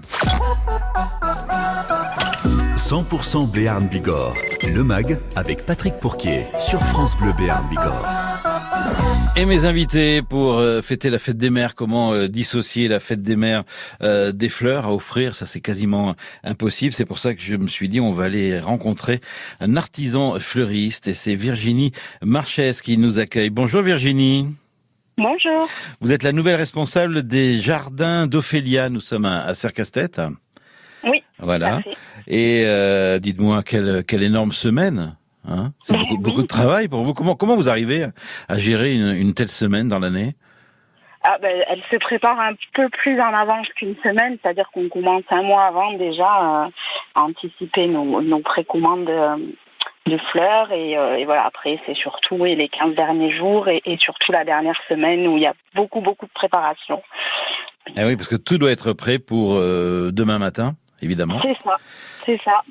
100% 2.75 3.49
Béarn 3.49 3.87
Bigorre. 3.87 4.35
Le 4.63 4.83
MAG 4.83 5.17
avec 5.37 5.65
Patrick 5.65 5.93
Pourquier 6.01 6.41
sur 6.59 6.81
France 6.81 7.15
Bleu 7.17 7.31
Béarn 7.37 7.69
Bigorre. 7.69 8.26
Et 9.39 9.45
mes 9.45 9.65
invités 9.65 10.23
pour 10.23 10.57
euh, 10.57 10.81
fêter 10.81 11.11
la 11.11 11.19
fête 11.19 11.37
des 11.37 11.51
mères, 11.51 11.75
comment 11.75 12.11
euh, 12.11 12.27
dissocier 12.27 12.87
la 12.87 12.99
fête 12.99 13.21
des 13.21 13.35
mères 13.35 13.65
euh, 14.01 14.31
des 14.31 14.49
fleurs 14.49 14.87
à 14.87 14.93
offrir, 14.95 15.35
ça 15.35 15.45
c'est 15.45 15.61
quasiment 15.61 16.15
impossible. 16.43 16.91
C'est 16.91 17.05
pour 17.05 17.19
ça 17.19 17.35
que 17.35 17.41
je 17.41 17.55
me 17.55 17.67
suis 17.67 17.87
dit 17.87 18.01
on 18.01 18.11
va 18.11 18.23
aller 18.23 18.59
rencontrer 18.59 19.21
un 19.59 19.77
artisan 19.77 20.39
fleuriste 20.39 21.07
et 21.07 21.13
c'est 21.13 21.35
Virginie 21.35 21.91
Marchès 22.23 22.81
qui 22.81 22.97
nous 22.97 23.19
accueille. 23.19 23.51
Bonjour 23.51 23.83
Virginie. 23.83 24.47
Bonjour. 25.19 25.69
Vous 26.01 26.11
êtes 26.11 26.23
la 26.23 26.31
nouvelle 26.31 26.55
responsable 26.55 27.21
des 27.21 27.59
jardins 27.59 28.25
d'Ophélia. 28.25 28.89
Nous 28.89 29.01
sommes 29.01 29.25
à, 29.25 29.53
Sercastet. 29.53 30.17
Oui. 31.03 31.23
Voilà. 31.37 31.81
Et 32.25 32.63
euh, 32.65 33.19
dites-moi 33.19 33.61
quelle, 33.61 34.03
quelle 34.03 34.23
énorme 34.23 34.51
semaine. 34.51 35.15
Hein 35.47 35.71
c'est 35.79 35.93
Ben 35.93 35.99
beaucoup, 35.99 36.13
oui. 36.15 36.21
beaucoup 36.21 36.41
de 36.41 36.47
travail 36.47 36.87
pour 36.87 37.03
vous. 37.03 37.13
Comment, 37.13 37.35
comment 37.35 37.55
vous 37.55 37.69
arrivez 37.69 38.03
à- 38.03 38.11
à 38.49 38.57
gérer 38.57 38.93
une, 38.95 39.15
une 39.15 39.33
telle 39.33 39.49
semaine 39.51 39.87
dans 39.87 39.99
l'année? 39.99 40.35
Ah, 41.23 41.37
ben, 41.41 41.63
elle 41.67 41.81
se 41.91 41.97
prépare 41.97 42.39
un 42.39 42.53
peu 42.73 42.87
plus 42.89 43.19
en 43.19 43.33
avance 43.33 43.67
qu'une 43.75 43.95
semaine, 44.03 44.37
c'est-à-dire 44.41 44.69
qu'on 44.73 44.87
commence 44.87 45.23
un 45.29 45.41
mois 45.43 45.63
avant 45.63 45.93
déjà 45.93 46.63
euh, 46.65 46.69
à 47.15 47.23
anticiper 47.23 47.87
nos, 47.87 48.21
nos 48.21 48.39
précommandes 48.39 49.09
euh, 49.09 49.35
de 50.05 50.17
fleurs 50.31 50.71
et, 50.71 50.97
euh, 50.97 51.15
et 51.17 51.25
voilà 51.25 51.45
après 51.45 51.81
c'est 51.85 51.95
surtout 51.95 52.37
les 52.45 52.69
15 52.69 52.95
derniers 52.95 53.31
jours 53.35 53.67
et, 53.67 53.81
et 53.85 53.97
surtout 53.97 54.31
la 54.31 54.45
dernière 54.45 54.79
semaine 54.87 55.27
où 55.27 55.35
il 55.35 55.43
y 55.43 55.47
a 55.47 55.53
beaucoup 55.75 55.99
beaucoup 55.99 56.27
de 56.27 56.31
préparation. 56.31 57.01
Ah 57.97 58.05
oui, 58.05 58.15
parce 58.15 58.29
que 58.29 58.35
tout 58.37 58.57
doit 58.57 58.71
être 58.71 58.93
prêt 58.93 59.19
pour 59.19 59.55
euh, 59.55 60.11
demain 60.13 60.39
matin, 60.39 60.75
évidemment. 61.01 61.39
C'est 61.41 61.57
ça, 61.63 61.77
c'est 62.25 62.39
ça. 62.43 62.61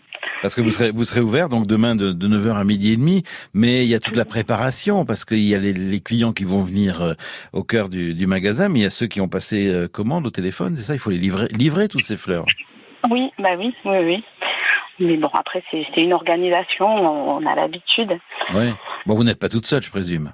Parce 0.42 0.54
que 0.54 0.60
vous 0.60 0.70
serez, 0.70 0.90
vous 0.90 1.04
serez 1.04 1.20
ouvert 1.20 1.48
donc 1.48 1.66
demain 1.66 1.94
de, 1.96 2.12
de 2.12 2.28
9h 2.28 2.56
à 2.56 2.64
midi 2.64 2.92
et 2.92 2.96
demi, 2.96 3.22
mais 3.54 3.84
il 3.84 3.88
y 3.88 3.94
a 3.94 3.98
toute 3.98 4.16
la 4.16 4.24
préparation 4.24 5.04
parce 5.04 5.24
qu'il 5.24 5.38
y 5.40 5.54
a 5.54 5.58
les, 5.58 5.72
les 5.72 6.00
clients 6.00 6.32
qui 6.32 6.44
vont 6.44 6.62
venir 6.62 7.00
euh, 7.00 7.14
au 7.52 7.62
cœur 7.62 7.88
du, 7.88 8.14
du 8.14 8.26
magasin, 8.26 8.68
mais 8.68 8.80
il 8.80 8.82
y 8.82 8.86
a 8.86 8.90
ceux 8.90 9.06
qui 9.06 9.20
ont 9.20 9.28
passé 9.28 9.68
euh, 9.68 9.88
commande 9.88 10.26
au 10.26 10.30
téléphone, 10.30 10.74
c'est 10.76 10.82
ça, 10.82 10.94
il 10.94 10.98
faut 10.98 11.10
les 11.10 11.18
livrer, 11.18 11.46
livrer 11.52 11.88
tous 11.88 12.00
ces 12.00 12.16
fleurs. 12.16 12.44
Oui, 13.10 13.30
bah 13.38 13.50
oui, 13.58 13.74
oui, 13.84 13.98
oui. 14.04 14.24
Mais 14.98 15.16
bon 15.16 15.30
après 15.34 15.62
c'est 15.70 15.86
une 15.96 16.12
organisation, 16.12 16.86
on, 16.86 17.36
on 17.36 17.46
a 17.46 17.54
l'habitude. 17.54 18.18
Ouais. 18.54 18.72
Bon, 19.04 19.14
vous 19.14 19.24
n'êtes 19.24 19.38
pas 19.38 19.48
toute 19.48 19.66
seule, 19.66 19.82
je 19.82 19.90
présume. 19.90 20.32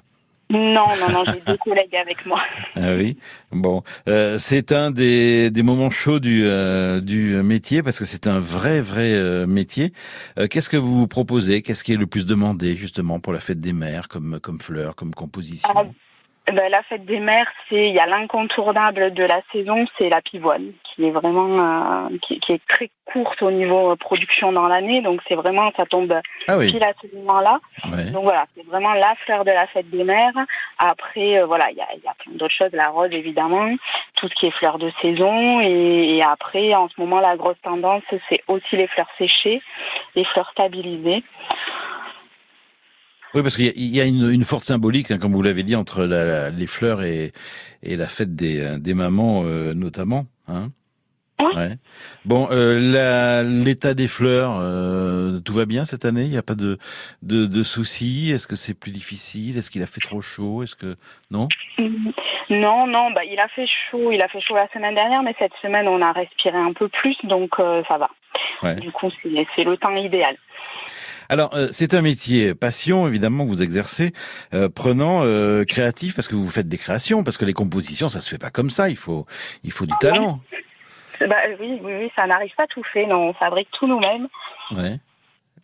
Non, 0.49 0.85
non, 0.99 1.09
non, 1.11 1.23
j'ai 1.25 1.41
deux 1.41 1.57
collègues 1.57 1.95
avec 1.95 2.25
moi. 2.25 2.41
Ah 2.75 2.95
oui. 2.95 3.17
Bon, 3.51 3.83
euh, 4.07 4.37
c'est 4.39 4.71
un 4.71 4.91
des, 4.91 5.51
des 5.51 5.63
moments 5.63 5.89
chauds 5.89 6.19
du, 6.19 6.43
euh, 6.45 7.01
du 7.01 7.35
métier 7.43 7.81
parce 7.83 7.99
que 7.99 8.05
c'est 8.05 8.27
un 8.27 8.39
vrai 8.39 8.81
vrai 8.81 9.13
euh, 9.13 9.45
métier. 9.47 9.93
Euh, 10.39 10.47
Qu'est-ce 10.47 10.69
que 10.69 10.77
vous 10.77 11.07
proposez? 11.07 11.61
Qu'est-ce 11.61 11.83
qui 11.83 11.93
est 11.93 11.97
le 11.97 12.07
plus 12.07 12.25
demandé 12.25 12.75
justement 12.75 13.19
pour 13.19 13.31
la 13.33 13.39
fête 13.39 13.59
des 13.59 13.73
mères, 13.73 14.07
comme 14.07 14.39
comme 14.39 14.59
fleurs, 14.59 14.95
comme 14.95 15.13
composition? 15.13 15.69
Ah, 15.75 15.83
ben, 16.51 16.69
la 16.69 16.83
fête 16.83 17.05
des 17.05 17.19
mères, 17.19 17.47
c'est 17.69 17.87
il 17.89 17.95
y 17.95 17.99
a 17.99 18.05
l'incontournable 18.05 19.13
de 19.13 19.23
la 19.23 19.41
saison, 19.51 19.85
c'est 19.97 20.09
la 20.09 20.21
pivoine, 20.21 20.73
qui 20.83 21.05
est 21.05 21.11
vraiment 21.11 22.07
euh, 22.09 22.17
qui, 22.21 22.39
qui 22.41 22.51
est 22.51 22.61
très 22.67 22.89
courte 23.05 23.41
au 23.41 23.51
niveau 23.51 23.91
euh, 23.91 23.95
production 23.95 24.51
dans 24.51 24.67
l'année, 24.67 25.01
donc 25.01 25.21
c'est 25.27 25.35
vraiment 25.35 25.71
ça 25.77 25.85
tombe 25.85 26.13
Ah 26.47 26.57
oui. 26.57 26.71
pile 26.71 26.83
à 26.83 26.91
ce 27.01 27.15
moment-là. 27.15 27.59
Ouais. 27.91 28.05
Donc 28.11 28.23
voilà, 28.23 28.45
c'est 28.55 28.65
vraiment 28.65 28.93
la 28.93 29.15
fleur 29.23 29.45
de 29.45 29.51
la 29.51 29.67
fête 29.67 29.89
des 29.89 30.03
mères. 30.03 30.33
Après, 30.79 31.39
euh, 31.39 31.45
voilà, 31.45 31.71
il 31.71 31.77
y 31.77 31.81
a, 31.81 31.87
y 32.03 32.07
a 32.07 32.13
plein 32.19 32.33
d'autres 32.33 32.53
choses, 32.53 32.73
la 32.73 32.89
rose 32.89 33.11
évidemment, 33.11 33.69
tout 34.15 34.27
ce 34.27 34.33
qui 34.35 34.47
est 34.47 34.51
fleurs 34.51 34.79
de 34.79 34.91
saison, 35.01 35.61
et, 35.61 36.17
et 36.17 36.23
après, 36.23 36.75
en 36.75 36.89
ce 36.89 36.99
moment, 36.99 37.21
la 37.21 37.37
grosse 37.37 37.61
tendance, 37.63 38.03
c'est 38.29 38.43
aussi 38.49 38.75
les 38.75 38.87
fleurs 38.87 39.09
séchées, 39.17 39.61
les 40.15 40.25
fleurs 40.25 40.49
stabilisées. 40.51 41.23
Oui, 43.33 43.41
parce 43.41 43.55
qu'il 43.55 43.65
y 43.65 43.69
a, 43.69 43.73
il 43.75 43.95
y 43.95 44.01
a 44.01 44.05
une, 44.05 44.29
une 44.29 44.43
forte 44.43 44.65
symbolique, 44.65 45.11
hein, 45.11 45.17
comme 45.17 45.33
vous 45.33 45.41
l'avez 45.41 45.63
dit, 45.63 45.75
entre 45.75 46.03
la- 46.05 46.23
la- 46.23 46.49
les 46.49 46.67
fleurs 46.67 47.01
et, 47.03 47.31
et 47.81 47.95
la 47.97 48.07
fête 48.07 48.35
des, 48.35 48.59
euh, 48.61 48.77
des 48.77 48.93
mamans, 48.93 49.43
euh, 49.45 49.73
notamment. 49.73 50.25
Hein 50.47 50.69
Ouais. 51.55 51.77
Bon, 52.25 52.47
euh, 52.51 53.43
l'état 53.43 53.93
des 53.95 54.07
fleurs, 54.07 54.57
euh, 54.61 55.39
tout 55.39 55.51
va 55.53 55.65
bien 55.65 55.83
cette 55.83 56.05
année? 56.05 56.23
Il 56.23 56.29
n'y 56.29 56.37
a 56.37 56.43
pas 56.43 56.55
de, 56.55 56.77
de, 57.21 57.47
de 57.47 57.63
soucis? 57.63 58.31
Est-ce 58.31 58.47
que 58.47 58.55
c'est 58.55 58.73
plus 58.73 58.91
difficile? 58.91 59.57
Est-ce 59.57 59.69
qu'il 59.69 59.81
a 59.83 59.87
fait 59.87 59.99
trop 59.99 60.21
chaud? 60.21 60.63
Est-ce 60.63 60.75
que 60.75 60.95
non? 61.31 61.49
Mhm. 61.79 62.13
Non, 62.51 62.87
non, 62.87 63.11
bah 63.11 63.23
il 63.25 63.39
a 63.39 63.47
fait 63.49 63.65
chaud, 63.67 64.11
il 64.11 64.21
a 64.21 64.27
fait 64.29 64.39
chaud 64.41 64.55
la 64.55 64.67
semaine 64.73 64.95
dernière, 64.95 65.21
mais 65.23 65.35
cette 65.39 65.53
semaine 65.61 65.87
on 65.87 66.01
a 66.01 66.11
respiré 66.11 66.57
un 66.57 66.71
peu 66.73 66.87
plus, 66.87 67.17
donc 67.23 67.55
ça 67.57 67.97
va. 67.97 68.09
Ouais. 68.61 68.75
Du 68.75 68.91
coup, 68.91 69.09
c'est 69.55 69.63
le 69.63 69.75
temps 69.77 69.95
idéal. 69.95 70.35
Alors, 71.29 71.55
euh, 71.55 71.67
c'est 71.71 71.93
un 71.93 72.01
métier 72.01 72.53
passion, 72.53 73.07
évidemment, 73.07 73.45
que 73.45 73.49
vous 73.49 73.63
exercez, 73.63 74.13
euh, 74.53 74.69
prenant, 74.69 75.21
euh, 75.23 75.63
créatif, 75.63 76.15
parce 76.15 76.27
que 76.27 76.35
vous 76.35 76.49
faites 76.49 76.67
des 76.67 76.77
créations, 76.77 77.23
parce 77.23 77.37
que 77.37 77.45
les 77.45 77.53
compositions, 77.53 78.07
ça 78.07 78.21
se 78.21 78.29
fait 78.29 78.37
pas 78.37 78.49
comme 78.49 78.69
ça. 78.69 78.89
Il 78.89 78.97
faut, 78.97 79.25
il 79.63 79.71
faut 79.71 79.85
du 79.85 79.93
talent. 79.99 80.39
Bah 81.21 81.35
oui, 81.59 81.79
oui, 81.81 81.93
oui, 81.99 82.11
ça 82.17 82.27
n'arrive 82.27 82.53
pas 82.55 82.67
tout 82.67 82.83
fait, 82.91 83.05
non, 83.05 83.29
on 83.29 83.33
fabrique 83.33 83.69
tout 83.71 83.87
nous-mêmes. 83.87 84.27
Ouais. 84.71 84.99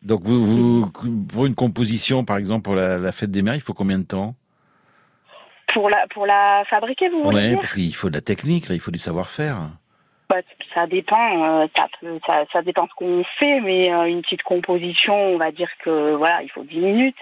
Donc, 0.02 0.22
vous, 0.24 0.44
vous, 0.44 0.92
pour 1.28 1.46
une 1.46 1.56
composition, 1.56 2.24
par 2.24 2.38
exemple, 2.38 2.64
pour 2.64 2.76
la, 2.76 2.98
la 2.98 3.12
fête 3.12 3.32
des 3.32 3.42
mères, 3.42 3.56
il 3.56 3.62
faut 3.62 3.74
combien 3.74 4.00
de 4.00 4.06
temps? 4.06 4.36
Pour 5.74 5.90
la 5.90 6.08
pour 6.08 6.26
la 6.26 6.64
fabriquer, 6.68 7.10
vous 7.10 7.24
voulez 7.24 7.50
dire? 7.50 7.60
parce 7.60 7.74
qu'il 7.74 7.94
faut 7.94 8.10
de 8.10 8.16
la 8.16 8.22
technique, 8.22 8.70
là, 8.70 8.76
il 8.76 8.82
faut 8.82 8.90
du 8.92 8.98
savoir-faire. 8.98 9.70
Bah, 10.30 10.42
ça 10.76 10.86
dépend, 10.86 11.62
euh, 11.64 11.68
ça, 11.76 11.88
peut, 12.00 12.20
ça, 12.28 12.46
ça 12.54 12.62
dépend 12.62 12.88
ce 12.88 12.94
qu'on 12.94 13.24
fait, 13.40 13.60
mais 13.62 13.92
euh, 13.92 14.04
une 14.04 14.22
petite 14.22 14.44
composition, 14.44 15.16
on 15.16 15.38
va 15.40 15.52
dire 15.52 15.70
que 15.84 16.14
voilà, 16.14 16.44
il 16.44 16.52
faut 16.52 16.64
10 16.64 16.78
minutes. 16.78 17.16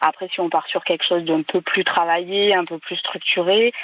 Après, 0.00 0.28
si 0.32 0.40
on 0.40 0.48
part 0.48 0.66
sur 0.68 0.82
quelque 0.82 1.04
chose 1.04 1.24
d'un 1.24 1.42
peu 1.42 1.60
plus 1.60 1.84
travaillé, 1.84 2.54
un 2.54 2.64
peu 2.64 2.78
plus 2.78 2.96
structuré, 2.96 3.74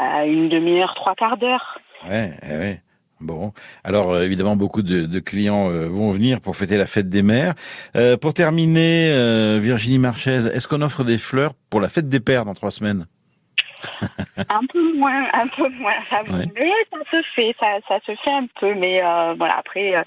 euh, 0.00 0.24
une 0.24 0.48
demi-heure, 0.48 0.94
trois 0.94 1.14
quarts 1.14 1.36
d'heure. 1.36 1.78
Ouais, 2.08 2.30
eh 2.42 2.56
ouais. 2.56 2.80
Bon, 3.20 3.52
alors 3.84 4.10
euh, 4.10 4.22
évidemment 4.24 4.56
beaucoup 4.56 4.82
de, 4.82 5.04
de 5.06 5.20
clients 5.20 5.70
euh, 5.70 5.86
vont 5.86 6.10
venir 6.10 6.40
pour 6.40 6.56
fêter 6.56 6.78
la 6.78 6.86
fête 6.86 7.10
des 7.10 7.22
mères. 7.22 7.54
Euh, 7.96 8.16
pour 8.16 8.32
terminer, 8.32 9.60
Virginie 9.60 9.98
Marchaise, 9.98 10.46
est-ce 10.46 10.66
qu'on 10.66 10.80
offre 10.80 11.04
des 11.04 11.18
fleurs 11.18 11.52
pour 11.68 11.82
la 11.82 11.90
fête 11.90 12.08
des 12.08 12.18
pères 12.18 12.46
dans 12.46 12.54
trois 12.54 12.70
semaines? 12.70 13.06
Un 14.48 14.66
peu 14.72 14.92
moins, 14.94 15.24
un 15.32 15.46
peu 15.48 15.68
moins. 15.68 15.92
Ouais. 16.30 16.46
Mais 16.54 16.70
ça 16.90 16.98
se 17.10 17.22
fait, 17.34 17.54
ça, 17.60 17.66
ça 17.88 17.98
se 18.06 18.14
fait 18.14 18.30
un 18.30 18.46
peu. 18.60 18.74
Mais 18.74 19.02
euh, 19.02 19.34
voilà, 19.36 19.58
après, 19.58 19.96
euh, 19.96 20.02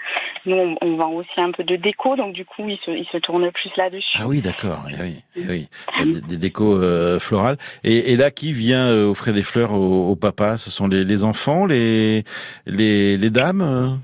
nous, 0.45 0.55
on, 0.57 0.75
on 0.81 0.95
vend 0.97 1.11
aussi 1.11 1.29
un 1.37 1.51
peu 1.51 1.63
de 1.63 1.75
déco, 1.75 2.15
donc 2.15 2.33
du 2.33 2.45
coup, 2.45 2.67
ils 2.67 2.79
se, 2.79 2.91
ils 2.91 3.07
se 3.07 3.17
tournent 3.17 3.51
plus 3.51 3.71
là-dessus. 3.77 4.17
Ah 4.19 4.27
oui, 4.27 4.41
d'accord. 4.41 4.79
Oui, 4.99 5.23
oui. 5.35 5.69
Des, 6.03 6.21
des 6.21 6.37
décos 6.37 6.75
euh, 6.81 7.19
florales. 7.19 7.57
Et, 7.83 8.11
et 8.11 8.15
là, 8.15 8.31
qui 8.31 8.53
vient 8.53 8.91
offrir 8.91 9.33
des 9.33 9.43
fleurs 9.43 9.73
au, 9.73 10.09
au 10.09 10.15
papa? 10.15 10.57
Ce 10.57 10.71
sont 10.71 10.87
les, 10.87 11.03
les 11.03 11.23
enfants, 11.23 11.65
les, 11.65 12.23
les, 12.65 13.17
les 13.17 13.29
dames? 13.29 13.99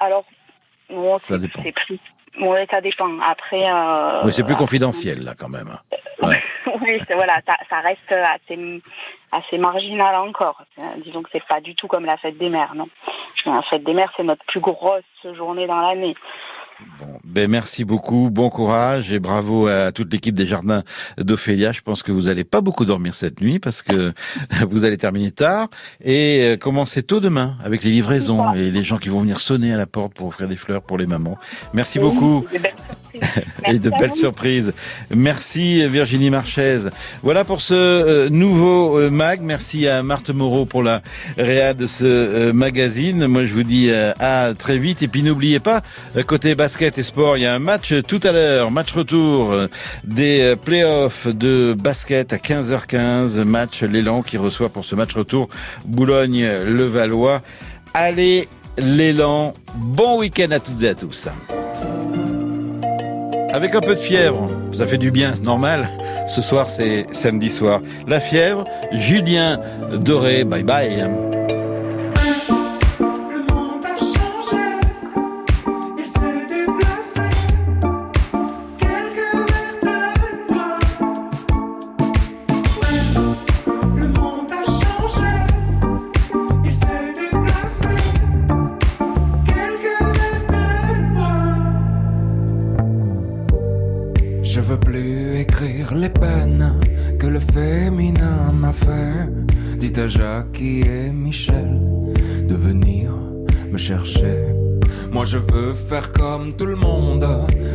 Alors, 0.00 0.24
bon, 0.90 1.18
Ça 1.20 1.24
c'est 1.28 1.38
dépend. 1.40 1.62
c'est 1.62 1.72
plus... 1.72 1.98
Ouais, 2.40 2.66
ça 2.70 2.80
dépend. 2.80 3.18
Après... 3.20 3.70
Euh, 3.70 4.22
Oui, 4.24 4.32
c'est 4.32 4.44
plus 4.44 4.56
confidentiel 4.56 5.22
là, 5.24 5.34
quand 5.38 5.48
même. 5.48 5.70
Ouais. 6.22 6.40
oui, 6.80 7.00
c'est- 7.06 7.14
voilà, 7.14 7.40
ça, 7.46 7.54
ça 7.68 7.80
reste 7.80 8.10
assez, 8.10 8.80
assez 9.32 9.58
marginal 9.58 10.14
encore. 10.14 10.62
Euh, 10.78 10.82
disons 11.04 11.22
que 11.22 11.28
c'est 11.32 11.44
pas 11.44 11.60
du 11.60 11.74
tout 11.74 11.86
comme 11.88 12.06
la 12.06 12.16
fête 12.16 12.38
des 12.38 12.48
mères, 12.48 12.74
non. 12.74 12.88
La 13.44 13.60
fête 13.62 13.82
des 13.84 13.92
mères, 13.92 14.10
c'est 14.16 14.22
notre 14.22 14.44
plus 14.46 14.60
grosse 14.60 15.02
journée 15.36 15.66
dans 15.66 15.80
l'année. 15.80 16.14
Ben 17.24 17.50
merci 17.50 17.84
beaucoup, 17.84 18.30
bon 18.30 18.50
courage 18.50 19.12
et 19.12 19.18
bravo 19.18 19.66
à 19.66 19.92
toute 19.92 20.12
l'équipe 20.12 20.34
des 20.34 20.46
jardins 20.46 20.82
d'Ophélia. 21.18 21.72
Je 21.72 21.80
pense 21.80 22.02
que 22.02 22.12
vous 22.12 22.28
allez 22.28 22.44
pas 22.44 22.60
beaucoup 22.60 22.84
dormir 22.84 23.14
cette 23.14 23.40
nuit 23.40 23.58
parce 23.58 23.82
que 23.82 24.12
vous 24.68 24.84
allez 24.84 24.96
terminer 24.96 25.30
tard 25.30 25.68
et 26.02 26.40
euh, 26.42 26.56
commencer 26.56 27.02
tôt 27.02 27.20
demain 27.20 27.56
avec 27.62 27.84
les 27.84 27.90
livraisons 27.90 28.54
et 28.54 28.70
les 28.70 28.82
gens 28.82 28.98
qui 28.98 29.08
vont 29.08 29.20
venir 29.20 29.40
sonner 29.40 29.72
à 29.72 29.76
la 29.76 29.86
porte 29.86 30.14
pour 30.14 30.26
offrir 30.26 30.48
des 30.48 30.56
fleurs 30.56 30.82
pour 30.82 30.98
les 30.98 31.06
mamans. 31.06 31.38
Merci 31.72 31.98
beaucoup 31.98 32.44
et 33.68 33.78
de 33.78 33.90
belles 33.90 34.14
surprises. 34.14 34.72
Merci 35.14 35.86
Virginie 35.86 36.30
Marchaise. 36.30 36.90
Voilà 37.22 37.44
pour 37.44 37.60
ce 37.60 37.74
euh, 37.74 38.28
nouveau 38.28 38.98
euh, 38.98 39.10
mag. 39.10 39.40
Merci 39.42 39.86
à 39.88 40.02
Marthe 40.02 40.30
Moreau 40.30 40.64
pour 40.64 40.82
la 40.82 41.02
réa 41.36 41.74
de 41.74 41.86
ce 41.86 42.04
euh, 42.04 42.52
magazine. 42.52 43.26
Moi 43.26 43.44
je 43.44 43.52
vous 43.52 43.62
dis 43.62 43.90
à 43.90 44.52
très 44.58 44.78
vite 44.78 45.02
et 45.02 45.08
puis 45.08 45.22
n'oubliez 45.22 45.60
pas 45.60 45.82
côté 46.26 46.54
basket 46.54 46.98
et 46.98 47.02
sport, 47.02 47.36
il 47.36 47.42
y 47.42 47.46
a 47.46 47.54
un 47.54 47.58
match 47.58 47.94
tout 48.06 48.20
à 48.22 48.32
l'heure, 48.32 48.70
match 48.70 48.92
retour 48.92 49.54
des 50.04 50.54
playoffs 50.64 51.28
de 51.28 51.74
basket 51.78 52.32
à 52.32 52.36
15h15, 52.36 53.42
match 53.42 53.82
l'élan 53.82 54.22
qui 54.22 54.36
reçoit 54.36 54.68
pour 54.68 54.84
ce 54.84 54.94
match 54.94 55.14
retour 55.14 55.48
Boulogne-Levallois. 55.86 57.42
Allez 57.92 58.48
l'élan, 58.78 59.52
bon 59.76 60.18
week-end 60.18 60.50
à 60.50 60.60
toutes 60.60 60.82
et 60.82 60.88
à 60.88 60.94
tous. 60.94 61.28
Avec 63.54 63.74
un 63.76 63.80
peu 63.80 63.94
de 63.94 64.00
fièvre. 64.00 64.50
Ça 64.72 64.84
fait 64.84 64.98
du 64.98 65.12
bien, 65.12 65.32
c'est 65.34 65.44
normal. 65.44 65.88
Ce 66.28 66.42
soir, 66.42 66.68
c'est 66.68 67.06
samedi 67.12 67.50
soir. 67.50 67.80
La 68.08 68.18
fièvre, 68.18 68.64
Julien 68.92 69.60
Doré, 69.92 70.42
bye 70.42 70.64
bye. 70.64 71.04
Et 100.64 101.10
Michel 101.12 101.78
de 102.48 102.54
venir 102.54 103.12
me 103.70 103.76
chercher. 103.76 104.46
Moi 105.12 105.24
je 105.24 105.38
veux 105.38 105.74
faire 105.74 106.12
comme 106.12 106.54
tout 106.54 106.66
le 106.66 106.76
monde, 106.76 107.26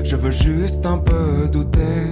je 0.04 0.16
veux 0.16 0.32
juste 0.32 0.86
un 0.86 0.98
peu 0.98 1.48
douter. 1.48 2.04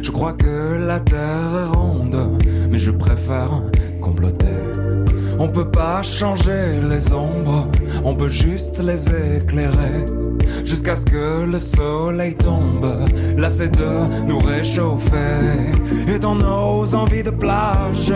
Je 0.00 0.10
crois 0.10 0.32
que 0.32 0.76
la 0.76 1.00
terre 1.00 1.50
est 1.62 1.76
ronde, 1.76 2.38
mais 2.70 2.78
je 2.78 2.90
préfère 2.90 3.62
comploter. 4.00 4.60
On 5.38 5.48
peut 5.48 5.70
pas 5.70 6.02
changer 6.02 6.80
les 6.88 7.12
ombres, 7.12 7.68
on 8.04 8.14
peut 8.14 8.30
juste 8.30 8.80
les 8.80 9.02
éclairer. 9.38 10.06
Jusqu'à 10.64 10.96
ce 10.96 11.04
que 11.04 11.44
le 11.44 11.58
soleil 11.58 12.34
tombe, 12.34 13.06
là 13.36 13.48
nous 14.26 14.38
réchauffer. 14.38 15.70
Et 16.08 16.18
dans 16.18 16.34
nos 16.34 16.94
envies 16.94 17.22
de 17.22 17.30
plage, 17.30 18.12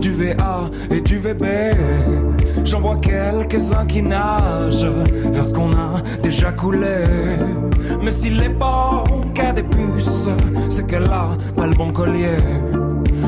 du 0.00 0.12
VA 0.12 0.70
et 0.90 1.00
du 1.00 1.18
VB, 1.18 1.44
j'en 2.64 2.80
vois 2.80 2.96
quelques-uns 2.96 3.86
qui 3.86 4.02
nagent 4.02 4.86
vers 5.32 5.46
ce 5.46 5.52
qu'on 5.52 5.72
a 5.72 6.02
déjà 6.22 6.52
coulé. 6.52 7.04
Mais 8.02 8.10
si 8.10 8.30
l'époque 8.30 9.38
a 9.38 9.52
des 9.52 9.62
puces, 9.62 10.28
c'est 10.68 10.86
qu'elle 10.86 11.04
a 11.04 11.36
pas 11.54 11.66
le 11.66 11.74
bon 11.74 11.90
collier. 11.90 12.36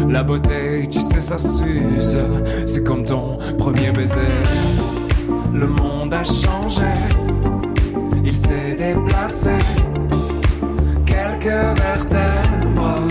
La 0.08 0.22
beauté, 0.22 0.86
tu 0.90 1.00
sais, 1.00 1.20
ça 1.20 1.38
s'use. 1.38 2.18
C'est 2.66 2.84
comme 2.84 3.04
ton 3.04 3.38
premier 3.58 3.90
baiser. 3.92 4.20
Le 5.52 5.66
monde 5.66 6.12
a 6.12 6.24
changé. 6.24 7.25
Il 8.28 8.34
s'est 8.34 8.74
déplacé. 8.76 9.56
Quelques 11.04 11.78
vertèbres. 11.78 13.06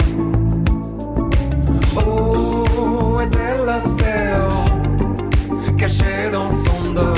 Où 1.96 3.22
était 3.22 3.56
l'ostéo 3.66 4.50
Caché 5.78 6.30
dans 6.34 6.52
son 6.52 6.92
dos. 6.92 7.14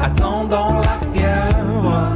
Attendant 0.00 0.80
la 0.80 0.98
fièvre? 1.12 2.14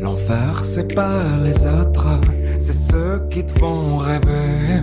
L'enfer, 0.00 0.60
c'est 0.64 0.92
pas 0.92 1.36
les 1.40 1.66
autres, 1.66 2.20
c'est 2.58 2.72
ceux 2.90 3.22
qui 3.30 3.44
te 3.44 3.56
font 3.60 3.98
rêver 3.98 4.82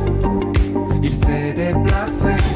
il 1.01 1.13
s'est 1.13 1.53
déplacé. 1.53 2.50